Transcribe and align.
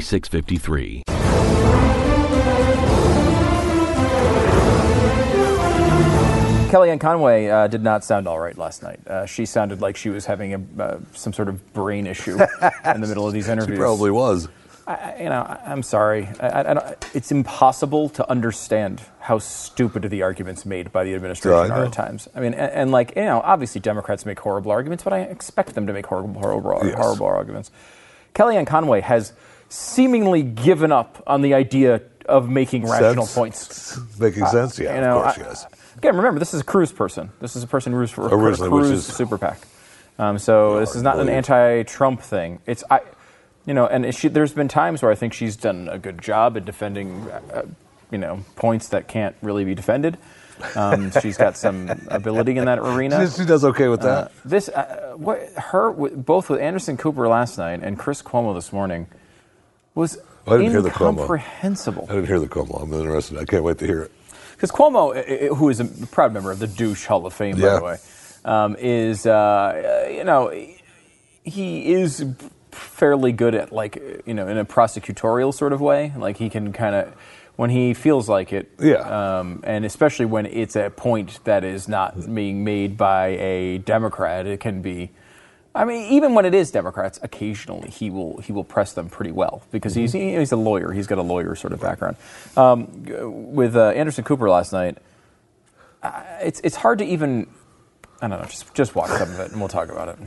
4653. 0.00 1.02
Kellyanne 6.70 7.00
Conway 7.00 7.48
uh, 7.48 7.66
did 7.66 7.82
not 7.82 8.04
sound 8.04 8.28
all 8.28 8.38
right 8.38 8.56
last 8.56 8.82
night. 8.82 9.04
Uh, 9.06 9.26
she 9.26 9.44
sounded 9.44 9.80
like 9.80 9.96
she 9.96 10.08
was 10.08 10.24
having 10.24 10.54
a, 10.54 10.82
uh, 10.82 11.00
some 11.12 11.32
sort 11.32 11.48
of 11.48 11.72
brain 11.72 12.06
issue 12.06 12.38
in 12.84 13.00
the 13.00 13.08
middle 13.08 13.26
of 13.26 13.32
these 13.32 13.48
interviews. 13.48 13.76
She 13.76 13.80
probably 13.80 14.12
was. 14.12 14.48
I, 14.86 15.16
you 15.18 15.28
know, 15.28 15.42
I, 15.42 15.72
am 15.72 15.82
sorry. 15.82 16.28
I, 16.40 16.94
it's 17.12 17.32
impossible 17.32 18.08
to 18.10 18.28
understand 18.30 19.02
how 19.18 19.38
stupid 19.40 20.08
the 20.08 20.22
arguments 20.22 20.64
made 20.64 20.92
by 20.92 21.02
the 21.04 21.14
administration 21.14 21.74
Yeah, 21.74 21.82
are 21.82 21.84
at 21.86 21.92
times. 21.92 22.28
I 22.36 22.40
mean, 22.40 22.54
and, 22.54 22.72
and 22.72 22.90
like 22.92 23.14
you 23.16 23.24
know, 23.24 23.40
obviously 23.44 23.80
Democrats 23.80 24.24
make 24.24 24.38
horrible 24.38 24.70
arguments, 24.70 25.02
but 25.02 25.12
I 25.12 25.20
expect 25.22 25.74
them 25.74 25.88
to 25.88 25.92
make 25.92 26.06
horrible, 26.06 26.40
horrible, 26.40 26.80
Yes. 26.86 26.94
horrible 26.96 27.26
arguments. 27.26 27.72
Kellyanne 28.34 28.66
Conway 28.66 29.00
has 29.00 29.32
seemingly 29.70 30.42
given 30.42 30.92
up 30.92 31.22
on 31.26 31.40
the 31.40 31.54
idea 31.54 32.02
of 32.26 32.50
making 32.50 32.84
rational 32.86 33.24
Sense? 33.24 33.34
points. 33.34 34.18
Making 34.20 34.46
sense? 34.46 34.78
Yeah, 34.78 34.94
you 34.96 35.00
know, 35.00 35.18
of 35.22 35.34
course, 35.34 35.38
I- 35.38 35.48
yes. 35.48 35.66
Again, 35.96 36.16
remember 36.16 36.38
this 36.38 36.52
is 36.54 36.60
a 36.60 36.64
Cruz 36.64 36.92
person. 36.92 37.30
This 37.40 37.56
is 37.56 37.62
a 37.62 37.66
person 37.66 37.92
who's 37.92 38.10
for 38.10 38.22
Originally, 38.28 38.68
which 38.70 38.82
Cruz 38.86 38.90
is- 38.90 39.06
super 39.06 39.38
PAC. 39.38 39.58
Um, 40.18 40.38
so 40.38 40.78
this 40.80 40.94
is 40.94 41.02
not 41.02 41.18
an 41.18 41.30
anti-Trump 41.30 42.20
thing. 42.20 42.60
It's 42.66 42.84
I, 42.90 43.00
you 43.64 43.72
know, 43.72 43.86
and 43.86 44.14
she, 44.14 44.28
there's 44.28 44.52
been 44.52 44.68
times 44.68 45.02
where 45.02 45.10
I 45.10 45.14
think 45.14 45.32
she's 45.32 45.56
done 45.56 45.88
a 45.90 45.98
good 45.98 46.20
job 46.20 46.56
at 46.58 46.64
defending, 46.66 47.26
uh, 47.30 47.62
you 48.10 48.18
know, 48.18 48.44
points 48.56 48.88
that 48.88 49.08
can't 49.08 49.34
really 49.40 49.64
be 49.64 49.74
defended. 49.74 50.18
Um, 50.76 51.10
she's 51.22 51.38
got 51.38 51.56
some 51.56 51.88
ability 52.08 52.58
in 52.58 52.66
that 52.66 52.78
arena. 52.80 53.30
She, 53.30 53.42
she 53.42 53.44
does 53.46 53.64
okay 53.64 53.88
with 53.88 54.02
that. 54.02 54.26
Uh, 54.26 54.28
this, 54.44 54.68
uh, 54.68 55.14
what 55.16 55.40
her, 55.56 55.90
with, 55.90 56.24
both 56.24 56.50
with 56.50 56.60
Anderson 56.60 56.96
Cooper 56.98 57.26
last 57.26 57.56
night 57.56 57.80
and 57.82 57.98
Chris 57.98 58.20
Cuomo 58.20 58.54
this 58.54 58.72
morning, 58.74 59.06
was 59.94 60.18
I 60.46 60.56
didn't 60.58 60.70
hear 60.72 60.82
the 60.82 60.90
Cuomo. 60.90 61.26
I 62.08 62.14
didn't 62.14 62.26
hear 62.26 62.40
the 62.40 62.48
Cuomo. 62.48 62.82
I'm 62.82 62.92
interested. 62.92 63.38
I 63.38 63.44
can't 63.44 63.64
wait 63.64 63.78
to 63.78 63.86
hear 63.86 64.02
it. 64.02 64.12
Because 64.52 64.70
Cuomo, 64.70 65.48
who 65.56 65.68
is 65.68 65.80
a 65.80 65.84
proud 66.06 66.32
member 66.32 66.50
of 66.50 66.58
the 66.58 66.66
douche 66.66 67.06
Hall 67.06 67.26
of 67.26 67.32
Fame, 67.32 67.56
by 67.56 67.60
the 67.78 67.84
way, 67.84 67.98
um, 68.44 68.76
is 68.78 69.26
uh, 69.26 70.08
you 70.12 70.24
know 70.24 70.52
he 71.44 71.92
is 71.92 72.24
fairly 72.72 73.32
good 73.32 73.54
at 73.54 73.72
like 73.72 73.96
you 74.26 74.34
know 74.34 74.46
in 74.48 74.58
a 74.58 74.64
prosecutorial 74.64 75.52
sort 75.54 75.72
of 75.72 75.80
way. 75.80 76.12
Like 76.16 76.36
he 76.36 76.50
can 76.50 76.72
kind 76.72 76.94
of 76.94 77.14
when 77.56 77.68
he 77.70 77.92
feels 77.92 78.26
like 78.28 78.54
it, 78.54 78.70
Yeah. 78.80 79.38
Um, 79.40 79.60
and 79.64 79.84
especially 79.84 80.24
when 80.24 80.46
it's 80.46 80.76
a 80.76 80.88
point 80.88 81.40
that 81.44 81.62
is 81.62 81.88
not 81.88 82.32
being 82.34 82.64
made 82.64 82.96
by 82.96 83.28
a 83.28 83.78
Democrat, 83.78 84.46
it 84.46 84.60
can 84.60 84.80
be. 84.80 85.10
I 85.74 85.84
mean, 85.84 86.12
even 86.12 86.34
when 86.34 86.44
it 86.44 86.54
is 86.54 86.70
Democrats, 86.70 87.20
occasionally 87.22 87.90
he 87.90 88.10
will 88.10 88.38
he 88.38 88.52
will 88.52 88.64
press 88.64 88.92
them 88.92 89.08
pretty 89.08 89.30
well 89.30 89.62
because 89.70 89.94
he's 89.94 90.12
he's 90.12 90.52
a 90.52 90.56
lawyer. 90.56 90.92
He's 90.92 91.06
got 91.06 91.18
a 91.18 91.22
lawyer 91.22 91.54
sort 91.54 91.72
of 91.72 91.80
background. 91.80 92.16
Um, 92.56 92.88
with 93.52 93.76
uh, 93.76 93.90
Anderson 93.90 94.24
Cooper 94.24 94.50
last 94.50 94.72
night, 94.72 94.98
uh, 96.02 96.22
it's 96.40 96.60
it's 96.64 96.76
hard 96.76 96.98
to 96.98 97.04
even. 97.04 97.46
I 98.20 98.28
don't 98.28 98.40
know. 98.40 98.46
Just 98.46 98.74
just 98.74 98.94
watch 98.96 99.10
some 99.10 99.30
of 99.30 99.38
it, 99.38 99.52
and 99.52 99.60
we'll 99.60 99.68
talk 99.68 99.90
about 99.90 100.08
it. 100.08 100.18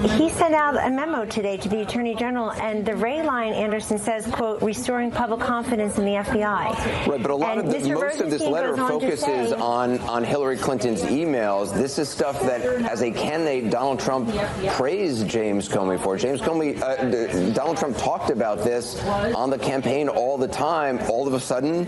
He 0.00 0.30
sent 0.30 0.54
out 0.54 0.76
a 0.76 0.88
memo 0.90 1.26
today 1.26 1.56
to 1.58 1.68
the 1.68 1.82
Attorney 1.82 2.14
General, 2.14 2.52
and 2.52 2.86
the 2.86 2.96
Ray 2.96 3.22
line, 3.22 3.52
Anderson 3.52 3.98
says, 3.98 4.26
quote, 4.26 4.62
restoring 4.62 5.10
public 5.10 5.40
confidence 5.40 5.98
in 5.98 6.04
the 6.06 6.12
FBI. 6.12 7.06
Right, 7.06 7.20
but 7.20 7.30
a 7.30 7.34
lot 7.34 7.58
And 7.58 7.68
of 7.68 7.72
the, 7.72 7.88
Mr. 7.90 7.94
most 8.00 8.20
of 8.20 8.30
this 8.30 8.42
letter 8.42 8.70
goes 8.70 8.78
on 8.80 8.88
focuses 8.88 9.20
say- 9.50 9.54
on 9.56 9.98
on 10.00 10.24
Hillary 10.24 10.56
Clinton's 10.56 11.02
emails. 11.02 11.74
This 11.74 11.98
is 11.98 12.08
stuff 12.08 12.40
that, 12.42 12.62
as 12.62 13.02
a 13.02 13.10
candidate, 13.10 13.70
Donald 13.70 14.00
Trump 14.00 14.32
praised 14.68 15.28
James 15.28 15.68
Comey 15.68 16.00
for. 16.00 16.16
James 16.16 16.40
Comey, 16.40 16.80
uh, 16.80 17.04
d- 17.04 17.52
Donald 17.52 17.76
Trump 17.76 17.96
talked 17.98 18.30
about 18.30 18.64
this 18.64 19.04
on 19.34 19.50
the 19.50 19.58
campaign 19.58 20.08
all 20.08 20.38
the 20.38 20.48
time. 20.48 20.98
All 21.10 21.26
of 21.26 21.34
a 21.34 21.40
sudden, 21.40 21.84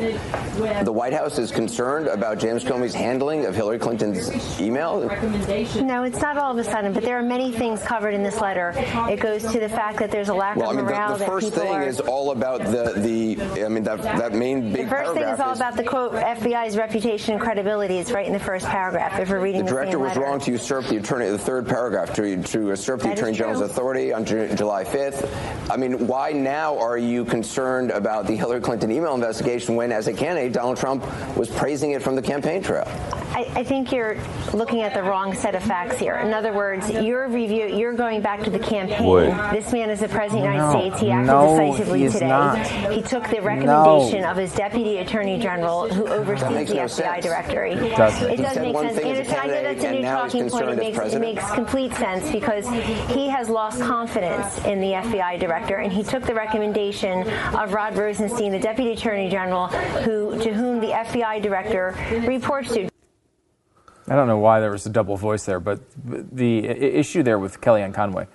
the 0.85 0.93
White 0.93 1.15
House 1.15 1.39
is 1.39 1.51
concerned 1.51 2.09
about 2.09 2.39
James 2.39 2.63
Comey's 2.63 2.95
handling 2.95 3.47
of 3.47 3.55
Hillary 3.55 3.79
Clinton's 3.79 4.61
email. 4.61 5.01
No, 5.83 6.03
it's 6.03 6.21
not 6.21 6.37
all 6.37 6.53
of 6.53 6.59
a 6.59 6.65
sudden, 6.65 6.93
but 6.93 7.05
there 7.05 7.19
are 7.19 7.23
many 7.23 7.51
things 7.53 7.81
covered 7.83 8.02
in 8.11 8.23
this 8.23 8.41
letter. 8.41 8.73
It 9.11 9.21
goes 9.21 9.43
to 9.53 9.61
the 9.61 9.69
fact 9.69 9.99
that 9.99 10.11
there's 10.11 10.29
a 10.29 10.35
lack 10.35 10.57
Well, 10.57 10.69
I 10.69 10.71
of 10.71 10.77
mean, 10.77 10.87
the, 10.87 11.17
the 11.19 11.25
first 11.25 11.53
thing 11.53 11.73
are. 11.73 11.83
is 11.83 12.01
all 12.01 12.31
about 12.33 12.61
the 12.65 12.93
the. 12.97 13.65
I 13.65 13.69
mean, 13.69 13.85
that 13.85 14.03
that 14.03 14.33
main 14.35 14.73
big 14.73 14.85
the 14.85 14.91
first 14.91 15.15
thing 15.15 15.23
is 15.25 15.41
all 15.41 15.53
about 15.55 15.77
the 15.77 15.85
quote 15.85 16.13
FBI's 16.13 16.77
reputation 16.77 17.35
and 17.35 17.41
credibility. 17.43 17.99
It's 17.99 18.11
right 18.13 18.27
in 18.27 18.33
the 18.33 18.39
first 18.41 18.67
paragraph. 18.67 19.19
If 19.19 19.29
we're 19.31 19.41
reading 19.41 19.61
The 19.65 19.67
the, 19.67 19.71
director 19.73 19.99
was 19.99 20.09
letter. 20.09 20.21
wrong 20.21 20.41
to 20.41 20.51
usurp 20.53 20.87
the 20.87 20.97
attorney, 20.97 21.29
the 21.29 21.39
third 21.39 21.67
paragraph, 21.67 22.13
to, 22.15 22.43
to 22.43 22.67
usurp 22.69 23.01
the 23.01 23.09
That 23.09 23.13
is 23.15 23.19
attorney 23.21 23.37
general's 23.37 23.61
authority 23.61 24.13
on 24.13 24.25
Ju- 24.25 24.55
July 24.55 24.85
5th. 24.85 25.29
I 25.71 25.77
mean, 25.77 26.07
why 26.07 26.33
now 26.33 26.79
are 26.79 26.99
you 26.99 27.25
concerned 27.25 27.91
about 27.91 28.27
the 28.27 28.35
Hillary 28.37 28.61
Clinton 28.61 28.91
email 28.91 29.15
investigation 29.15 29.75
when, 29.77 29.93
as 29.93 30.07
a 30.09 30.13
candidate, 30.13 30.53
Donald 30.53 30.77
Trump 30.79 31.05
was 31.37 31.49
praising 31.51 31.93
it 31.93 32.03
from 32.03 32.17
the 32.17 32.23
campaign 32.23 32.63
trail? 32.63 32.85
I, 33.35 33.51
I 33.57 33.65
think 33.65 33.93
you're 33.93 34.17
looking 34.53 34.83
at 34.83 34.93
the 34.93 35.03
wrong 35.03 35.35
set 35.35 35.55
of 35.55 35.63
facts 35.63 35.99
here. 35.99 36.17
In 36.17 36.35
other 36.35 36.53
words, 36.53 36.91
your 36.91 37.29
review, 37.29 37.67
you're 37.67 37.95
going 37.95 38.21
back 38.21 38.43
to 38.45 38.51
the 38.51 38.59
campaign. 38.59 39.03
Boy. 39.03 39.27
This 39.53 39.73
man 39.73 39.89
is 39.89 40.01
the 40.01 40.09
president 40.09 40.47
of 40.49 40.53
the 40.53 40.59
No, 40.59 40.69
United 40.69 40.91
States. 40.97 41.01
He 41.01 41.11
acted 41.11 41.27
no, 41.27 41.59
decisively 41.59 41.99
he 42.01 42.05
is 42.07 42.13
today. 42.13 42.29
not. 42.29 42.67
He 42.93 43.01
took 43.03 43.29
the 43.29 43.41
recommendation 43.41 44.21
No. 44.23 44.31
of 44.31 44.37
his 44.37 44.53
deputy 44.55 44.99
attorney 44.99 45.39
general, 45.39 45.89
who 45.89 46.07
oversees 46.09 46.69
the 46.69 46.75
no 46.75 46.83
FBI 46.85 46.89
sense. 46.91 47.25
director. 47.25 47.65
It 47.65 47.97
doesn't. 47.97 48.31
It 48.31 48.37
does 48.37 48.53
said 48.53 48.63
make 48.63 48.77
sense. 48.77 48.99
thing 48.99 49.13
as 49.13 49.19
a 49.19 49.21
Anderson, 49.23 49.35
I 49.39 49.47
know 49.47 49.53
candidate, 49.55 49.79
that's 49.79 49.85
a 49.85 49.93
new 49.93 50.03
talking 50.03 50.51
point. 50.51 50.69
It 50.69 50.77
makes, 50.79 51.15
it 51.15 51.21
makes 51.21 51.51
complete 51.53 51.95
sense 51.95 52.31
because 52.31 52.69
he 53.15 53.29
has 53.29 53.49
lost 53.49 53.81
confidence 53.81 54.59
in 54.67 54.81
the 54.81 54.93
FBI 54.93 55.39
director, 55.41 55.77
and 55.77 55.91
he 55.91 56.03
took 56.03 56.23
the 56.25 56.35
recommendation 56.35 57.29
of 57.57 57.73
Rod 57.73 57.97
Rosenstein, 57.97 58.53
the 58.53 58.59
deputy 58.59 58.93
attorney 58.93 59.31
general, 59.31 59.69
who 59.69 60.39
to 60.43 60.53
whom 60.53 60.81
the 60.81 60.89
FBI 60.89 61.41
director 61.41 61.97
reports 62.27 62.75
to. 62.75 62.92
I 64.09 64.17
don't 64.17 64.27
know 64.27 64.39
why 64.39 64.61
there 64.61 64.71
was 64.71 64.85
a 64.87 64.91
double 64.91 65.17
voice 65.17 65.45
there, 65.45 65.61
but 65.61 65.81
the 66.05 66.67
issue 66.67 67.23
there 67.23 67.39
with 67.39 67.61
Kellyanne 67.61 67.95
Conway, 67.95 68.27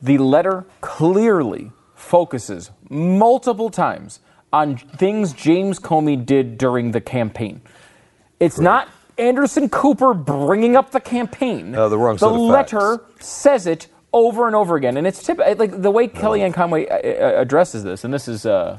the 0.00 0.18
letter 0.18 0.64
clearly 0.80 1.70
focuses 1.94 2.70
multiple 2.88 3.70
times 3.70 4.20
on 4.52 4.76
things 4.76 5.32
James 5.32 5.78
Comey 5.78 6.24
did 6.24 6.58
during 6.58 6.92
the 6.92 7.00
campaign. 7.00 7.60
It's 8.40 8.58
not 8.58 8.88
Anderson 9.18 9.68
Cooper 9.68 10.14
bringing 10.14 10.76
up 10.76 10.90
the 10.92 11.00
campaign. 11.00 11.72
No, 11.72 11.88
the 11.88 11.98
wrong 11.98 12.16
The 12.16 12.28
letter 12.28 13.00
says 13.20 13.66
it 13.66 13.88
over 14.12 14.46
and 14.46 14.54
over 14.54 14.76
again, 14.76 14.96
and 14.96 15.06
it's 15.06 15.22
tip- 15.22 15.38
like 15.38 15.82
the 15.82 15.90
way 15.90 16.08
Kellyanne 16.08 16.54
Conway 16.54 16.86
uh, 16.86 16.94
uh, 16.94 17.40
addresses 17.40 17.84
this, 17.84 18.04
and 18.04 18.14
this 18.14 18.28
is. 18.28 18.46
Uh, 18.46 18.78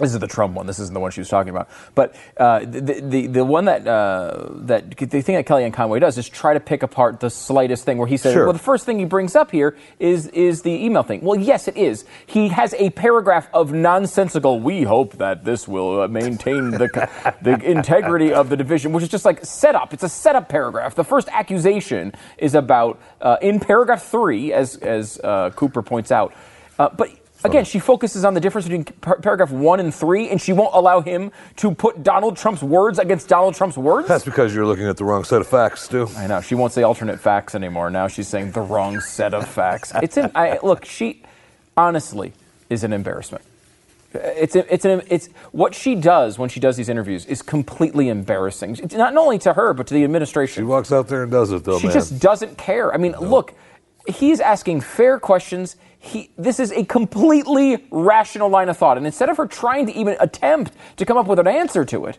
This 0.00 0.14
is 0.14 0.18
the 0.18 0.26
Trump 0.26 0.54
one. 0.54 0.66
This 0.66 0.78
isn't 0.78 0.94
the 0.94 1.00
one 1.00 1.10
she 1.10 1.20
was 1.20 1.28
talking 1.28 1.50
about. 1.50 1.68
But 1.94 2.16
uh, 2.38 2.60
the, 2.60 3.00
the 3.02 3.26
the 3.26 3.44
one 3.44 3.66
that 3.66 3.86
uh, 3.86 4.48
that 4.66 4.96
the 4.96 5.20
thing 5.20 5.36
that 5.36 5.46
Kellyanne 5.46 5.72
Conway 5.74 6.00
does 6.00 6.16
is 6.18 6.28
try 6.28 6.54
to 6.54 6.60
pick 6.60 6.82
apart 6.82 7.20
the 7.20 7.30
slightest 7.30 7.84
thing. 7.84 7.98
Where 7.98 8.06
he 8.08 8.16
says, 8.16 8.32
Sure. 8.32 8.44
"Well, 8.44 8.54
the 8.54 8.58
first 8.58 8.86
thing 8.86 8.98
he 8.98 9.04
brings 9.04 9.36
up 9.36 9.50
here 9.50 9.76
is 9.98 10.26
is 10.28 10.62
the 10.62 10.70
email 10.72 11.02
thing." 11.02 11.20
Well, 11.20 11.38
yes, 11.38 11.68
it 11.68 11.76
is. 11.76 12.06
He 12.26 12.48
has 12.48 12.74
a 12.74 12.90
paragraph 12.90 13.48
of 13.52 13.72
nonsensical. 13.72 14.58
We 14.60 14.82
hope 14.82 15.14
that 15.18 15.44
this 15.44 15.68
will 15.68 16.02
uh, 16.02 16.08
maintain 16.08 16.70
the 16.70 17.08
the 17.42 17.54
integrity 17.62 18.32
of 18.32 18.48
the 18.48 18.56
division, 18.56 18.92
which 18.92 19.04
is 19.04 19.10
just 19.10 19.26
like 19.26 19.44
setup. 19.44 19.92
It's 19.92 20.02
a 20.02 20.08
setup 20.08 20.48
paragraph. 20.48 20.94
The 20.94 21.04
first 21.04 21.28
accusation 21.28 22.12
is 22.38 22.54
about 22.54 22.98
uh, 23.20 23.36
in 23.42 23.60
paragraph 23.60 24.04
three, 24.04 24.52
as 24.52 24.76
as 24.76 25.20
uh, 25.22 25.50
Cooper 25.50 25.82
points 25.82 26.10
out, 26.10 26.32
uh, 26.78 26.88
but. 26.88 27.10
Again, 27.42 27.64
she 27.64 27.78
focuses 27.78 28.24
on 28.24 28.34
the 28.34 28.40
difference 28.40 28.66
between 28.66 28.84
par- 28.84 29.18
paragraph 29.20 29.50
one 29.50 29.80
and 29.80 29.94
three, 29.94 30.28
and 30.28 30.40
she 30.40 30.52
won't 30.52 30.74
allow 30.74 31.00
him 31.00 31.32
to 31.56 31.74
put 31.74 32.02
Donald 32.02 32.36
Trump's 32.36 32.62
words 32.62 32.98
against 32.98 33.28
Donald 33.28 33.54
Trump's 33.54 33.78
words. 33.78 34.08
That's 34.08 34.24
because 34.24 34.54
you're 34.54 34.66
looking 34.66 34.86
at 34.86 34.96
the 34.98 35.04
wrong 35.04 35.24
set 35.24 35.40
of 35.40 35.46
facts, 35.46 35.82
Stu. 35.84 36.06
I 36.16 36.26
know 36.26 36.40
she 36.42 36.54
won't 36.54 36.72
say 36.72 36.82
alternate 36.82 37.18
facts 37.18 37.54
anymore. 37.54 37.88
Now 37.90 38.08
she's 38.08 38.28
saying 38.28 38.52
the 38.52 38.60
wrong 38.60 39.00
set 39.00 39.32
of 39.32 39.48
facts. 39.48 39.92
It's 40.02 40.18
I, 40.18 40.58
look. 40.62 40.84
She 40.84 41.22
honestly 41.76 42.34
is 42.68 42.84
an 42.84 42.92
embarrassment. 42.92 43.44
It's 44.12 44.56
a, 44.56 44.74
it's 44.74 44.84
an 44.84 45.02
it's 45.08 45.28
what 45.52 45.72
she 45.74 45.94
does 45.94 46.36
when 46.38 46.48
she 46.48 46.58
does 46.58 46.76
these 46.76 46.88
interviews 46.88 47.24
is 47.26 47.42
completely 47.42 48.08
embarrassing. 48.08 48.76
It's 48.82 48.94
not 48.94 49.16
only 49.16 49.38
to 49.38 49.52
her 49.52 49.72
but 49.72 49.86
to 49.86 49.94
the 49.94 50.04
administration. 50.04 50.62
She 50.62 50.66
walks 50.66 50.90
out 50.92 51.06
there 51.08 51.22
and 51.22 51.30
does 51.30 51.52
it, 51.52 51.64
though, 51.64 51.78
She 51.78 51.86
man. 51.86 51.94
just 51.94 52.20
doesn't 52.20 52.58
care. 52.58 52.92
I 52.92 52.96
mean, 52.96 53.12
look, 53.12 53.54
he's 54.08 54.40
asking 54.40 54.80
fair 54.80 55.18
questions. 55.20 55.76
He, 56.02 56.30
this 56.38 56.58
is 56.58 56.72
a 56.72 56.84
completely 56.86 57.86
rational 57.90 58.48
line 58.48 58.70
of 58.70 58.76
thought. 58.78 58.96
And 58.96 59.04
instead 59.06 59.28
of 59.28 59.36
her 59.36 59.46
trying 59.46 59.86
to 59.86 59.92
even 59.92 60.16
attempt 60.18 60.72
to 60.96 61.04
come 61.04 61.18
up 61.18 61.26
with 61.26 61.38
an 61.38 61.46
answer 61.46 61.84
to 61.84 62.06
it, 62.06 62.18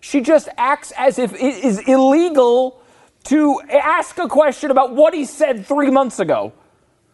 she 0.00 0.22
just 0.22 0.48
acts 0.56 0.92
as 0.96 1.18
if 1.18 1.34
it 1.34 1.62
is 1.64 1.78
illegal 1.86 2.80
to 3.24 3.60
ask 3.70 4.16
a 4.18 4.28
question 4.28 4.70
about 4.70 4.94
what 4.94 5.12
he 5.12 5.26
said 5.26 5.66
three 5.66 5.90
months 5.90 6.18
ago. 6.18 6.54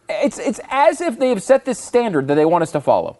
It's, 0.08 0.38
it's 0.38 0.60
as 0.70 1.00
if 1.00 1.18
they 1.18 1.30
have 1.30 1.42
set 1.42 1.64
this 1.64 1.80
standard 1.80 2.28
that 2.28 2.36
they 2.36 2.44
want 2.44 2.62
us 2.62 2.70
to 2.72 2.80
follow. 2.80 3.18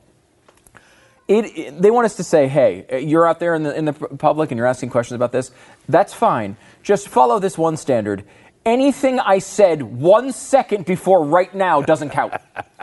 It, 1.27 1.47
it- 1.59 1.83
they 1.83 1.91
want 1.91 2.05
us 2.05 2.15
to 2.17 2.23
say, 2.25 2.47
hey, 2.47 3.03
you're 3.05 3.27
out 3.27 3.41
there 3.41 3.57
in 3.57 3.65
the, 3.65 3.77
in 3.77 3.87
the 3.87 3.93
public 3.93 4.53
and 4.53 4.59
you're 4.59 4.67
asking 4.69 4.91
questions 4.91 5.17
about 5.17 5.33
this. 5.33 5.51
That's 5.89 6.15
fine. 6.15 6.57
Just 6.85 7.09
follow 7.09 7.41
this 7.41 7.59
one 7.59 7.77
standard. 7.77 8.25
Anything 8.67 9.21
I 9.21 9.39
said 9.41 9.83
one 9.83 10.33
second 10.33 10.87
before 10.87 11.25
right 11.25 11.55
now 11.55 11.83
doesn't 11.83 12.11
count. 12.11 12.33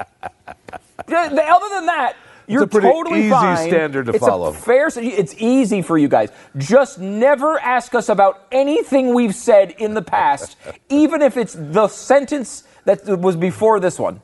Other 1.08 1.70
than 1.70 1.86
that, 1.88 2.16
you're 2.48 2.64
it's 2.64 2.76
a 2.76 2.80
pretty 2.80 2.94
totally 2.94 3.20
easy 3.22 3.30
fine. 3.30 3.68
standard 3.68 4.06
to 4.08 4.12
it's 4.14 4.26
follow. 4.26 4.50
A 4.50 4.54
fair. 4.54 4.90
It's 4.96 5.34
easy 5.38 5.82
for 5.82 5.98
you 5.98 6.08
guys. 6.08 6.30
Just 6.58 7.00
never 7.00 7.60
ask 7.60 7.96
us 7.96 8.10
about 8.10 8.46
anything 8.52 9.14
we've 9.14 9.36
said 9.36 9.72
in 9.72 9.94
the 9.94 10.02
past, 10.02 10.58
even 10.90 11.22
if 11.22 11.38
it's 11.38 11.54
the 11.54 11.88
sentence 11.88 12.64
that 12.86 13.06
was 13.20 13.36
before 13.36 13.80
this 13.80 13.98
one. 13.98 14.22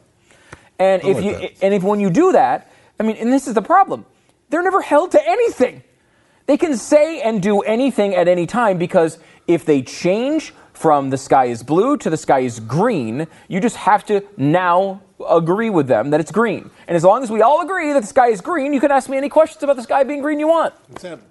And 0.77 1.01
oh 1.03 1.09
if 1.09 1.15
like 1.17 1.25
you 1.25 1.31
that. 1.33 1.63
and 1.63 1.73
if 1.73 1.83
when 1.83 1.99
you 1.99 2.09
do 2.09 2.33
that, 2.33 2.71
I 2.99 3.03
mean, 3.03 3.15
and 3.17 3.31
this 3.31 3.47
is 3.47 3.53
the 3.53 3.61
problem, 3.61 4.05
they're 4.49 4.63
never 4.63 4.81
held 4.81 5.11
to 5.11 5.27
anything. 5.27 5.83
They 6.45 6.57
can 6.57 6.77
say 6.77 7.21
and 7.21 7.41
do 7.41 7.59
anything 7.61 8.15
at 8.15 8.27
any 8.27 8.45
time 8.45 8.77
because 8.77 9.19
if 9.47 9.65
they 9.65 9.81
change 9.81 10.53
from 10.77 11.09
the 11.09 11.17
sky 11.17 11.45
is 11.45 11.63
blue 11.63 11.97
to 11.97 12.09
the 12.09 12.17
sky 12.17 12.39
is 12.39 12.59
green, 12.59 13.27
you 13.47 13.59
just 13.59 13.75
have 13.77 14.05
to 14.05 14.23
now 14.37 15.01
agree 15.27 15.69
with 15.71 15.87
them 15.87 16.11
that 16.11 16.19
it's 16.19 16.31
green. 16.31 16.69
And 16.87 16.95
as 16.95 17.03
long 17.03 17.23
as 17.23 17.31
we 17.31 17.41
all 17.41 17.61
agree 17.61 17.91
that 17.93 18.01
the 18.01 18.07
sky 18.07 18.27
is 18.27 18.41
green, 18.41 18.73
you 18.73 18.79
can 18.79 18.91
ask 18.91 19.09
me 19.09 19.17
any 19.17 19.29
questions 19.29 19.63
about 19.63 19.75
the 19.75 19.83
sky 19.83 20.03
being 20.03 20.21
green 20.21 20.39
you 20.39 20.47
want. 20.47 20.73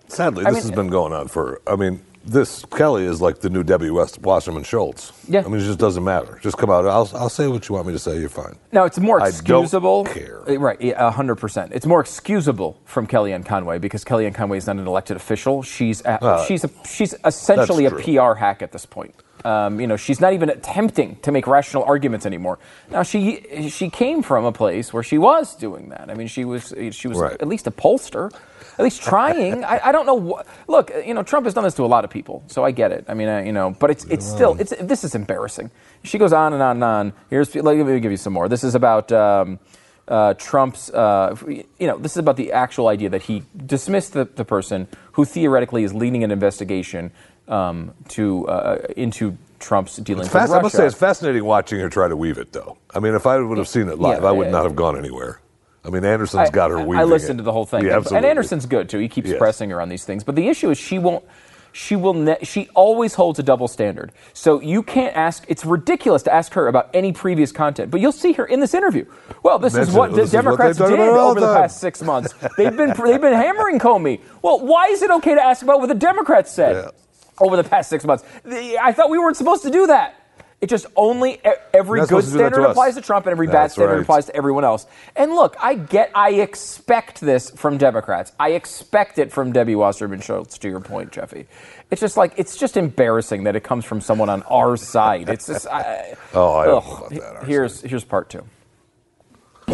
Sadly, 0.08 0.44
this 0.44 0.52
mean- 0.54 0.62
has 0.62 0.70
been 0.72 0.88
going 0.88 1.12
on 1.12 1.28
for. 1.28 1.60
I 1.66 1.76
mean, 1.76 2.00
this 2.24 2.64
Kelly 2.72 3.04
is 3.04 3.20
like 3.22 3.38
the 3.38 3.48
new 3.48 3.62
Debbie 3.62 3.90
West, 3.90 4.20
Wasserman 4.20 4.64
Schultz. 4.64 5.12
Yeah. 5.28 5.44
I 5.46 5.48
mean, 5.48 5.60
it 5.60 5.64
just 5.64 5.78
doesn't 5.78 6.02
matter. 6.02 6.40
Just 6.42 6.58
come 6.58 6.70
out. 6.70 6.84
I'll, 6.84 7.08
I'll 7.14 7.28
say 7.28 7.46
what 7.46 7.68
you 7.68 7.76
want 7.76 7.86
me 7.86 7.92
to 7.92 8.00
say. 8.00 8.18
You're 8.18 8.28
fine. 8.28 8.56
Now 8.72 8.84
it's 8.84 8.98
more 8.98 9.24
excusable. 9.24 10.00
I 10.10 10.12
don't 10.12 10.24
care. 10.26 10.40
Uh, 10.50 10.58
Right, 10.58 10.78
a 10.96 11.12
hundred 11.12 11.36
percent. 11.36 11.70
It's 11.72 11.86
more 11.86 12.00
excusable 12.00 12.80
from 12.84 13.06
Kellyanne 13.06 13.46
Conway 13.46 13.78
because 13.78 14.04
Kellyanne 14.04 14.34
Conway 14.34 14.58
is 14.58 14.66
not 14.66 14.74
an 14.76 14.86
elected 14.88 15.16
official. 15.16 15.62
She's 15.62 16.00
a, 16.04 16.20
Uh, 16.24 16.44
she's 16.46 16.64
a, 16.64 16.70
she's 16.84 17.14
essentially 17.24 17.84
a 17.86 17.90
PR 17.92 18.34
hack 18.34 18.60
at 18.62 18.72
this 18.72 18.84
point. 18.86 19.14
Um, 19.44 19.80
you 19.80 19.86
know, 19.86 19.96
she's 19.96 20.20
not 20.20 20.32
even 20.32 20.48
attempting 20.50 21.16
to 21.22 21.30
make 21.30 21.46
rational 21.46 21.84
arguments 21.84 22.26
anymore. 22.26 22.58
Now 22.90 23.02
she 23.02 23.68
she 23.70 23.90
came 23.90 24.22
from 24.22 24.44
a 24.44 24.52
place 24.52 24.92
where 24.92 25.02
she 25.02 25.18
was 25.18 25.54
doing 25.54 25.90
that. 25.90 26.10
I 26.10 26.14
mean, 26.14 26.26
she 26.26 26.44
was 26.44 26.74
she 26.90 27.08
was 27.08 27.18
Right. 27.18 27.32
at 27.40 27.46
least 27.46 27.66
a 27.66 27.70
pollster, 27.70 28.32
at 28.78 28.82
least 28.82 29.02
trying. 29.02 29.64
I, 29.64 29.80
I 29.88 29.92
don't 29.92 30.06
know. 30.06 30.14
What, 30.14 30.46
look, 30.68 30.90
you 31.06 31.14
know, 31.14 31.22
Trump 31.22 31.46
has 31.46 31.54
done 31.54 31.64
this 31.64 31.74
to 31.74 31.84
a 31.84 31.86
lot 31.86 32.04
of 32.04 32.10
people, 32.10 32.42
so 32.46 32.64
I 32.64 32.70
get 32.70 32.92
it. 32.92 33.04
I 33.08 33.14
mean, 33.14 33.28
uh, 33.28 33.38
you 33.38 33.52
know, 33.52 33.70
but 33.78 33.90
it's 33.90 34.04
it's 34.06 34.26
still 34.26 34.56
it's 34.58 34.72
this 34.80 35.04
is 35.04 35.14
embarrassing. 35.14 35.70
She 36.02 36.18
goes 36.18 36.32
on 36.32 36.52
and 36.52 36.62
on 36.62 36.76
and 36.76 36.84
on. 36.84 37.12
Here's 37.30 37.54
let 37.54 37.76
me 37.76 38.00
give 38.00 38.10
you 38.10 38.16
some 38.16 38.32
more. 38.32 38.48
This 38.48 38.64
is 38.64 38.74
about. 38.74 39.12
Um, 39.12 39.58
uh, 40.08 40.34
Trump's, 40.34 40.88
uh, 40.90 41.34
you 41.48 41.86
know, 41.88 41.98
this 41.98 42.12
is 42.12 42.18
about 42.18 42.36
the 42.36 42.52
actual 42.52 42.86
idea 42.86 43.08
that 43.08 43.22
he 43.22 43.42
dismissed 43.66 44.12
the, 44.12 44.24
the 44.24 44.44
person 44.44 44.86
who 45.12 45.24
theoretically 45.24 45.82
is 45.82 45.92
leading 45.92 46.22
an 46.22 46.30
investigation 46.30 47.10
um, 47.48 47.94
to 48.08 48.46
uh, 48.48 48.78
into 48.96 49.36
Trump's 49.58 49.96
dealings 49.96 50.26
It's 50.26 50.34
with 50.34 50.40
fast, 50.42 50.50
Russia. 50.52 50.58
I 50.60 50.62
must 50.62 50.74
say, 50.76 50.86
it's 50.86 50.94
fascinating 50.96 51.44
watching 51.44 51.80
her 51.80 51.88
try 51.88 52.08
to 52.08 52.16
weave 52.16 52.38
it, 52.38 52.52
though. 52.52 52.76
I 52.94 53.00
mean, 53.00 53.14
if 53.14 53.26
I 53.26 53.38
would 53.38 53.58
have 53.58 53.68
seen 53.68 53.88
it 53.88 53.98
live, 53.98 54.22
Yeah, 54.22 54.28
I 54.28 54.32
would 54.32 54.46
yeah. 54.46 54.50
not 54.52 54.64
have 54.64 54.76
gone 54.76 54.98
anywhere. 54.98 55.40
I 55.84 55.88
mean, 55.90 56.04
Anderson's 56.04 56.48
I- 56.48 56.50
got 56.50 56.70
her 56.70 56.78
weaving. 56.78 56.96
I 57.00 57.04
listened 57.04 57.38
it. 57.38 57.42
to 57.42 57.44
the 57.44 57.52
whole 57.52 57.64
thing, 57.64 57.82
Yeah, 57.82 57.88
and, 57.90 57.96
absolutely. 57.98 58.16
and 58.18 58.26
Anderson's 58.26 58.66
good 58.66 58.88
too. 58.88 58.98
He 58.98 59.08
keeps 59.08 59.28
Yes. 59.30 59.38
pressing 59.38 59.70
her 59.70 59.80
on 59.80 59.88
these 59.88 60.04
things, 60.04 60.24
but 60.24 60.34
the 60.34 60.48
issue 60.48 60.70
is 60.70 60.78
she 60.78 60.98
won't. 60.98 61.24
She 61.72 61.94
will. 61.94 62.14
Ne- 62.14 62.38
she 62.42 62.70
always 62.74 63.12
holds 63.14 63.38
a 63.38 63.42
double 63.42 63.68
standard. 63.68 64.10
So 64.32 64.60
you 64.62 64.82
can't 64.82 65.14
ask. 65.14 65.44
It's 65.46 65.62
ridiculous 65.64 66.22
to 66.22 66.32
ask 66.32 66.54
her 66.54 66.68
about 66.68 66.88
any 66.94 67.12
previous 67.12 67.52
content. 67.52 67.90
But 67.90 68.00
you'll 68.00 68.12
see 68.12 68.32
her 68.32 68.46
in 68.46 68.60
this 68.60 68.72
interview. 68.72 69.04
Well, 69.42 69.58
this 69.58 69.74
is 69.76 69.90
what 69.90 70.12
the 70.14 70.22
is 70.22 70.32
what 70.32 70.42
Democrats 70.42 70.78
they 70.78 70.88
did 70.88 70.98
over 71.00 71.34
the 71.38 71.40
the 71.46 71.52
time. 71.52 71.62
past 71.64 71.78
six 71.80 72.00
months. 72.02 72.32
They've 72.56 72.74
been 72.74 72.94
they've 73.04 73.20
been 73.20 73.34
hammering 73.34 73.78
Comey. 73.78 74.20
Well, 74.40 74.60
why 74.60 74.86
is 74.86 75.02
it 75.02 75.10
okay 75.10 75.34
to 75.34 75.44
ask 75.44 75.62
about 75.62 75.80
what 75.80 75.88
the 75.88 75.94
Democrats 75.94 76.50
said 76.50 76.76
Yeah. 76.86 76.90
Over 77.40 77.56
the 77.56 77.64
past 77.64 77.90
six 77.90 78.04
months? 78.04 78.24
The- 78.44 78.78
I 78.78 78.92
thought 78.92 79.10
we 79.10 79.18
weren't 79.18 79.36
supposed 79.36 79.62
to 79.62 79.70
do 79.70 79.86
that. 79.88 80.22
It 80.60 80.70
just 80.70 80.86
only 80.96 81.38
every 81.74 82.00
good 82.00 82.08
supposed 82.08 82.28
to 82.28 82.32
do 82.32 82.38
that 82.38 82.52
standard 82.52 82.66
to 82.66 82.70
applies 82.70 82.94
to 82.94 83.02
Trump 83.02 83.26
and 83.26 83.32
every 83.32 83.46
bad 83.46 83.70
standard 83.70 83.92
right. 83.92 84.02
applies 84.02 84.24
to 84.26 84.34
everyone 84.34 84.64
else. 84.64 84.86
And 85.14 85.34
look, 85.34 85.54
I 85.60 85.74
get, 85.74 86.10
I 86.14 86.30
expect 86.30 87.20
this 87.20 87.50
from 87.50 87.76
Democrats. 87.76 88.32
I 88.40 88.52
expect 88.52 89.18
it 89.18 89.30
from 89.30 89.52
Debbie 89.52 89.74
Wasserman 89.74 90.22
Schultz. 90.22 90.56
To 90.58 90.68
your 90.68 90.80
point, 90.80 91.12
Jeffy, 91.12 91.46
it's 91.90 92.00
just 92.00 92.16
like 92.16 92.32
it's 92.38 92.56
just 92.56 92.78
embarrassing 92.78 93.44
that 93.44 93.54
it 93.54 93.64
comes 93.64 93.84
from 93.84 94.00
someone 94.00 94.30
on 94.30 94.42
our 94.44 94.78
side. 94.78 95.28
It's 95.28 95.46
just, 95.46 95.66
I, 95.66 96.16
Oh, 96.32 96.54
I 96.54 96.64
don't 96.66 97.22
ugh. 97.22 97.44
Here's 97.46 97.82
here's 97.82 98.04
part 98.04 98.30
two. 98.30 98.42